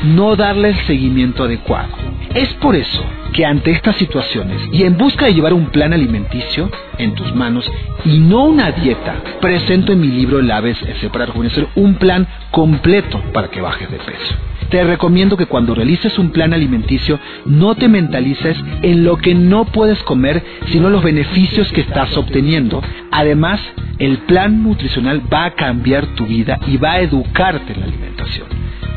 No 0.03 0.35
darle 0.35 0.69
el 0.69 0.75
seguimiento 0.85 1.43
adecuado. 1.43 1.89
Es 2.33 2.53
por 2.55 2.75
eso 2.75 3.03
ante 3.45 3.71
estas 3.71 3.95
situaciones 3.95 4.61
y 4.71 4.83
en 4.83 4.97
busca 4.97 5.25
de 5.25 5.33
llevar 5.33 5.53
un 5.53 5.67
plan 5.67 5.93
alimenticio 5.93 6.69
en 6.97 7.13
tus 7.13 7.33
manos 7.33 7.69
y 8.05 8.19
no 8.19 8.45
una 8.45 8.71
dieta, 8.71 9.15
presento 9.41 9.93
en 9.93 10.01
mi 10.01 10.07
libro 10.07 10.41
La 10.41 10.59
S 10.59 11.09
para 11.09 11.25
rejuvenecer 11.25 11.67
un 11.75 11.95
plan 11.95 12.27
completo 12.51 13.21
para 13.33 13.49
que 13.49 13.61
bajes 13.61 13.89
de 13.91 13.97
peso. 13.97 14.35
Te 14.69 14.83
recomiendo 14.83 15.35
que 15.35 15.47
cuando 15.47 15.73
realices 15.73 16.19
un 16.19 16.29
plan 16.29 16.53
alimenticio 16.53 17.19
no 17.45 17.73
te 17.75 17.87
mentalices 17.87 18.55
en 18.83 19.03
lo 19.03 19.17
que 19.17 19.33
no 19.33 19.65
puedes 19.65 19.97
comer, 20.03 20.43
sino 20.67 20.89
los 20.89 21.03
beneficios 21.03 21.71
que 21.71 21.81
estás 21.81 22.15
obteniendo. 22.15 22.81
Además, 23.11 23.59
el 23.97 24.19
plan 24.19 24.61
nutricional 24.61 25.21
va 25.31 25.45
a 25.45 25.55
cambiar 25.55 26.05
tu 26.15 26.27
vida 26.27 26.59
y 26.67 26.77
va 26.77 26.93
a 26.93 26.99
educarte 27.01 27.73
en 27.73 27.79
la 27.79 27.85
alimentación. 27.87 28.47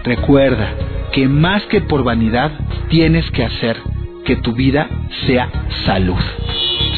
Recuerda 0.05 0.75
que 1.13 1.29
más 1.29 1.63
que 1.65 1.81
por 1.81 2.05
vanidad, 2.05 2.53
tienes 2.89 3.31
que 3.31 3.45
hacer 3.45 3.79
que 4.25 4.37
tu 4.37 4.53
vida 4.53 4.89
sea 5.27 5.51
salud. 5.85 6.21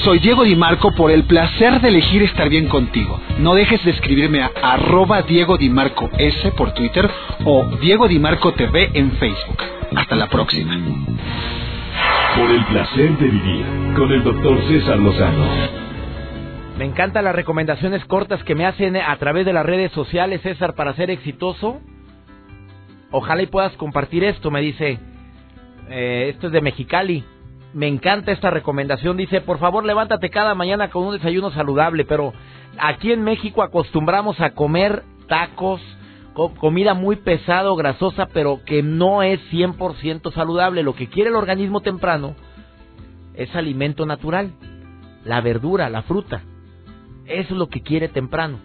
Soy 0.04 0.18
Diego 0.18 0.44
Di 0.44 0.54
Marco 0.54 0.92
por 0.94 1.10
el 1.10 1.24
placer 1.24 1.80
de 1.80 1.88
elegir 1.88 2.22
estar 2.22 2.48
bien 2.48 2.68
contigo. 2.68 3.18
No 3.38 3.54
dejes 3.54 3.82
de 3.84 3.92
escribirme 3.92 4.42
a 4.42 4.50
arroba 4.62 5.22
Diego 5.22 5.56
Di 5.56 5.70
Marco 5.70 6.10
S 6.18 6.50
por 6.52 6.74
Twitter 6.74 7.10
o 7.44 7.64
Diego 7.80 8.06
Di 8.06 8.18
Marco 8.18 8.52
TV 8.52 8.90
en 8.92 9.12
Facebook. 9.12 9.62
Hasta 9.96 10.16
la 10.16 10.28
próxima. 10.28 10.78
Por 12.36 12.50
el 12.50 12.64
placer 12.66 13.16
de 13.16 13.28
vivir 13.28 13.64
con 13.96 14.12
el 14.12 14.22
doctor 14.22 14.58
César 14.68 14.98
Lozano. 14.98 15.46
Me 16.76 16.84
encantan 16.84 17.24
las 17.24 17.34
recomendaciones 17.34 18.04
cortas 18.04 18.42
que 18.42 18.54
me 18.54 18.66
hacen 18.66 18.96
a 18.96 19.16
través 19.16 19.46
de 19.46 19.52
las 19.52 19.64
redes 19.64 19.92
sociales, 19.92 20.42
César, 20.42 20.74
para 20.74 20.92
ser 20.94 21.10
exitoso. 21.10 21.80
Ojalá 23.12 23.42
y 23.42 23.46
puedas 23.46 23.72
compartir 23.76 24.24
esto, 24.24 24.50
me 24.50 24.60
dice. 24.60 24.98
Eh, 25.88 26.30
esto 26.34 26.46
es 26.48 26.52
de 26.52 26.60
Mexicali 26.60 27.24
me 27.74 27.88
encanta 27.88 28.32
esta 28.32 28.50
recomendación. 28.50 29.16
Dice, 29.16 29.40
por 29.40 29.58
favor, 29.58 29.84
levántate 29.84 30.30
cada 30.30 30.54
mañana 30.54 30.90
con 30.90 31.04
un 31.04 31.14
desayuno 31.14 31.50
saludable, 31.50 32.04
pero 32.04 32.32
aquí 32.78 33.12
en 33.12 33.22
México 33.22 33.62
acostumbramos 33.62 34.40
a 34.40 34.50
comer 34.50 35.02
tacos, 35.28 35.82
comida 36.58 36.94
muy 36.94 37.16
pesado, 37.16 37.74
grasosa, 37.76 38.28
pero 38.32 38.60
que 38.64 38.82
no 38.82 39.22
es 39.22 39.40
100% 39.50 40.32
saludable. 40.32 40.84
Lo 40.84 40.94
que 40.94 41.08
quiere 41.08 41.30
el 41.30 41.36
organismo 41.36 41.80
temprano 41.80 42.36
es 43.34 43.54
alimento 43.56 44.06
natural, 44.06 44.52
la 45.24 45.40
verdura, 45.40 45.90
la 45.90 46.02
fruta. 46.02 46.42
Eso 47.26 47.54
es 47.54 47.58
lo 47.58 47.68
que 47.68 47.82
quiere 47.82 48.08
temprano. 48.08 48.58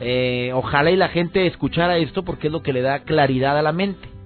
Eh, 0.00 0.52
ojalá 0.54 0.90
y 0.90 0.96
la 0.96 1.08
gente 1.08 1.46
escuchara 1.46 1.98
esto 1.98 2.24
porque 2.24 2.48
es 2.48 2.52
lo 2.52 2.62
que 2.62 2.72
le 2.72 2.82
da 2.82 3.00
claridad 3.00 3.56
a 3.56 3.62
la 3.62 3.72
mente. 3.72 4.17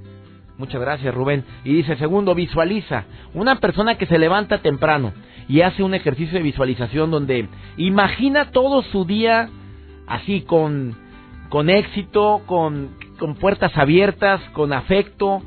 Muchas 0.62 0.80
gracias, 0.80 1.12
Rubén. 1.12 1.44
Y 1.64 1.74
dice, 1.74 1.96
segundo, 1.96 2.36
visualiza. 2.36 3.06
Una 3.34 3.56
persona 3.56 3.98
que 3.98 4.06
se 4.06 4.16
levanta 4.16 4.58
temprano 4.58 5.12
y 5.48 5.62
hace 5.62 5.82
un 5.82 5.92
ejercicio 5.92 6.38
de 6.38 6.44
visualización 6.44 7.10
donde 7.10 7.48
imagina 7.78 8.52
todo 8.52 8.82
su 8.82 9.04
día 9.04 9.48
así, 10.06 10.42
con, 10.42 10.94
con 11.48 11.68
éxito, 11.68 12.42
con, 12.46 12.90
con 13.18 13.34
puertas 13.34 13.76
abiertas, 13.76 14.40
con 14.52 14.72
afecto, 14.72 15.42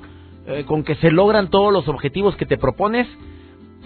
eh, 0.47 0.65
con 0.65 0.83
que 0.83 0.95
se 0.95 1.11
logran 1.11 1.49
todos 1.49 1.71
los 1.71 1.87
objetivos 1.87 2.35
que 2.35 2.45
te 2.45 2.57
propones, 2.57 3.07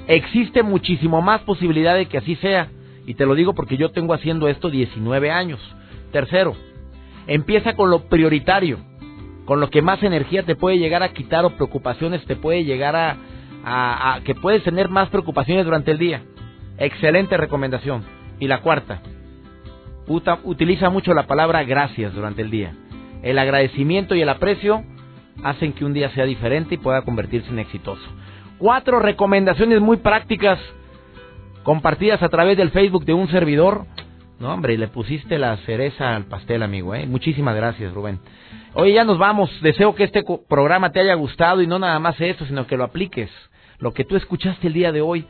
existe 0.08 0.64
muchísimo 0.64 1.22
más 1.22 1.42
posibilidad 1.42 1.94
de 1.94 2.08
que 2.08 2.18
así 2.18 2.38
sea. 2.38 2.70
Y 3.06 3.14
te 3.14 3.28
lo 3.28 3.36
digo 3.36 3.54
porque 3.54 3.78
yo 3.78 3.92
tengo 3.92 4.16
haciendo 4.16 4.48
esto 4.48 4.72
19 4.72 5.30
años. 5.30 5.60
Tercero, 6.12 6.56
empieza 7.28 7.76
con 7.76 7.92
lo 7.92 8.10
prioritario 8.10 8.89
con 9.50 9.60
lo 9.60 9.72
que 9.72 9.82
más 9.82 10.04
energía 10.04 10.44
te 10.44 10.56
puede 10.56 10.78
llegar 10.78 11.02
a 11.02 11.10
quitar 11.10 11.44
o 11.44 11.50
preocupaciones 11.50 12.24
te 12.26 12.36
puede 12.36 12.66
llegar 12.66 12.96
a, 12.96 14.20
que 14.24 14.36
puedes 14.36 14.64
tener 14.64 14.90
más 14.90 15.10
preocupaciones 15.10 15.66
durante 15.66 15.90
el 15.90 15.98
día. 15.98 16.22
Excelente 16.78 17.36
recomendación. 17.36 18.04
Y 18.40 18.48
la 18.48 18.62
cuarta, 18.62 19.02
utiliza 20.06 20.92
mucho 20.92 21.16
la 21.16 21.26
palabra 21.26 21.64
gracias 21.64 22.14
durante 22.14 22.44
el 22.44 22.52
día. 22.52 22.76
El 23.24 23.40
agradecimiento 23.40 24.14
y 24.14 24.22
el 24.22 24.30
aprecio 24.30 24.84
hacen 25.44 25.74
que 25.74 25.84
un 25.84 25.94
día 25.94 26.12
sea 26.12 26.26
diferente 26.26 26.76
y 26.76 26.78
pueda 26.78 27.02
convertirse 27.02 27.50
en 27.50 27.58
exitoso. 27.58 28.08
Cuatro 28.60 29.00
recomendaciones 29.00 29.82
muy 29.82 29.98
prácticas 29.98 30.60
compartidas 31.64 32.22
a 32.22 32.30
través 32.30 32.56
del 32.56 32.70
Facebook 32.70 33.04
de 33.04 33.16
un 33.16 33.28
servidor. 33.30 33.88
No, 34.40 34.54
hombre, 34.54 34.78
le 34.78 34.88
pusiste 34.88 35.38
la 35.38 35.58
cereza 35.58 36.16
al 36.16 36.26
pastel, 36.26 36.64
amigo. 36.64 36.96
¿eh? 36.96 37.06
Muchísimas 37.06 37.56
gracias, 37.56 37.94
Rubén. 37.94 38.20
Oye, 38.74 38.94
ya 38.94 39.04
nos 39.04 39.18
vamos. 39.18 39.50
Deseo 39.62 39.94
que 39.96 40.06
este 40.06 40.24
programa 40.48 40.92
te 40.92 41.02
haya 41.02 41.14
gustado 41.16 41.62
y 41.62 41.68
no 41.68 41.78
nada 41.78 42.00
más 42.00 42.20
eso, 42.22 42.46
sino 42.46 42.66
que 42.66 42.78
lo 42.78 42.86
apliques. 42.86 43.30
Lo 43.80 43.94
que 43.94 44.06
tú 44.06 44.16
escuchaste 44.16 44.68
el 44.68 44.74
día 44.74 44.94
de 44.94 45.02
hoy. 45.02 45.26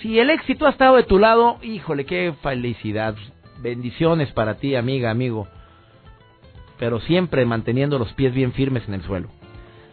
Si 0.00 0.18
el 0.18 0.30
éxito 0.30 0.66
ha 0.66 0.70
estado 0.70 0.96
de 0.96 1.02
tu 1.02 1.18
lado, 1.18 1.58
híjole, 1.62 2.06
qué 2.06 2.32
felicidad. 2.42 3.14
Bendiciones 3.60 4.32
para 4.32 4.54
ti, 4.54 4.74
amiga, 4.76 5.10
amigo. 5.10 5.46
Pero 6.78 7.00
siempre 7.00 7.44
manteniendo 7.44 7.98
los 7.98 8.14
pies 8.14 8.32
bien 8.32 8.52
firmes 8.52 8.88
en 8.88 8.94
el 8.94 9.02
suelo. 9.02 9.28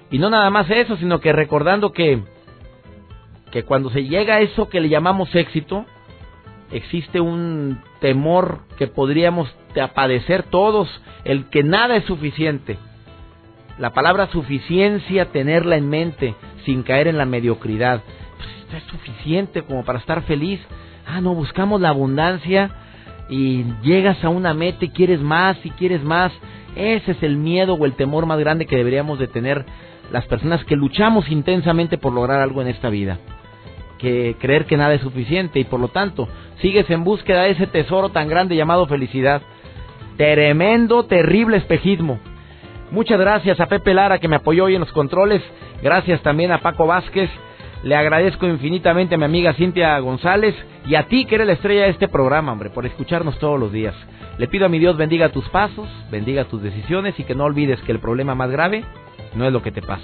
Y 0.09 0.17
no 0.17 0.29
nada 0.29 0.49
más 0.49 0.69
eso, 0.69 0.95
sino 0.95 1.19
que 1.19 1.33
recordando 1.33 1.91
que, 1.91 2.23
que 3.51 3.63
cuando 3.63 3.89
se 3.89 4.05
llega 4.05 4.35
a 4.35 4.41
eso 4.41 4.69
que 4.69 4.79
le 4.79 4.89
llamamos 4.89 5.33
éxito, 5.35 5.85
existe 6.71 7.19
un 7.19 7.81
temor 7.99 8.61
que 8.77 8.87
podríamos 8.87 9.49
padecer 9.95 10.43
todos, 10.43 10.89
el 11.23 11.45
que 11.49 11.63
nada 11.63 11.95
es 11.95 12.05
suficiente 12.05 12.77
la 13.81 13.93
palabra 13.93 14.27
suficiencia, 14.27 15.31
tenerla 15.31 15.75
en 15.75 15.89
mente 15.89 16.35
sin 16.65 16.83
caer 16.83 17.07
en 17.07 17.17
la 17.17 17.25
mediocridad. 17.25 18.03
Pues 18.37 18.83
es 18.83 18.89
suficiente 18.91 19.63
como 19.63 19.83
para 19.83 19.97
estar 19.97 20.21
feliz. 20.21 20.59
Ah, 21.07 21.19
no, 21.19 21.33
buscamos 21.33 21.81
la 21.81 21.89
abundancia 21.89 22.69
y 23.27 23.65
llegas 23.81 24.23
a 24.23 24.29
una 24.29 24.53
meta 24.53 24.85
y 24.85 24.89
quieres 24.89 25.19
más 25.19 25.57
y 25.63 25.71
quieres 25.71 26.03
más. 26.03 26.31
Ese 26.75 27.13
es 27.13 27.23
el 27.23 27.37
miedo 27.37 27.73
o 27.73 27.85
el 27.85 27.93
temor 27.93 28.27
más 28.27 28.39
grande 28.39 28.67
que 28.67 28.77
deberíamos 28.77 29.17
de 29.17 29.27
tener 29.27 29.65
las 30.11 30.25
personas 30.27 30.63
que 30.65 30.75
luchamos 30.75 31.27
intensamente 31.29 31.97
por 31.97 32.13
lograr 32.13 32.39
algo 32.39 32.61
en 32.61 32.67
esta 32.67 32.89
vida. 32.89 33.17
Que 34.01 34.35
creer 34.39 34.65
que 34.65 34.77
nada 34.77 34.93
es 34.95 35.01
suficiente 35.01 35.59
y 35.59 35.63
por 35.63 35.79
lo 35.79 35.87
tanto 35.87 36.27
sigues 36.59 36.89
en 36.89 37.03
búsqueda 37.03 37.43
de 37.43 37.51
ese 37.51 37.67
tesoro 37.67 38.09
tan 38.09 38.27
grande 38.27 38.55
llamado 38.55 38.87
felicidad. 38.87 39.41
Tremendo, 40.17 41.03
terrible 41.03 41.57
espejismo 41.57 42.19
Muchas 42.91 43.17
gracias 43.17 43.57
a 43.61 43.67
Pepe 43.67 43.93
Lara 43.93 44.19
que 44.19 44.27
me 44.27 44.35
apoyó 44.35 44.65
hoy 44.65 44.75
en 44.75 44.81
los 44.81 44.91
controles. 44.91 45.41
Gracias 45.81 46.21
también 46.23 46.51
a 46.51 46.57
Paco 46.57 46.85
Vázquez. 46.85 47.29
Le 47.83 47.95
agradezco 47.95 48.45
infinitamente 48.47 49.15
a 49.15 49.17
mi 49.17 49.23
amiga 49.23 49.53
Cintia 49.53 49.97
González 49.99 50.53
y 50.85 50.95
a 50.95 51.03
ti 51.07 51.23
que 51.23 51.35
eres 51.35 51.47
la 51.47 51.53
estrella 51.53 51.83
de 51.83 51.91
este 51.91 52.09
programa, 52.09 52.51
hombre, 52.51 52.69
por 52.69 52.85
escucharnos 52.85 53.39
todos 53.39 53.57
los 53.57 53.71
días. 53.71 53.95
Le 54.37 54.47
pido 54.49 54.65
a 54.65 54.69
mi 54.69 54.77
Dios 54.77 54.97
bendiga 54.97 55.29
tus 55.29 55.47
pasos, 55.49 55.87
bendiga 56.11 56.43
tus 56.43 56.61
decisiones 56.61 57.17
y 57.17 57.23
que 57.23 57.33
no 57.33 57.45
olvides 57.45 57.79
que 57.83 57.93
el 57.93 57.99
problema 57.99 58.35
más 58.35 58.51
grave 58.51 58.83
no 59.35 59.45
es 59.45 59.53
lo 59.53 59.61
que 59.61 59.71
te 59.71 59.81
pasa, 59.81 60.03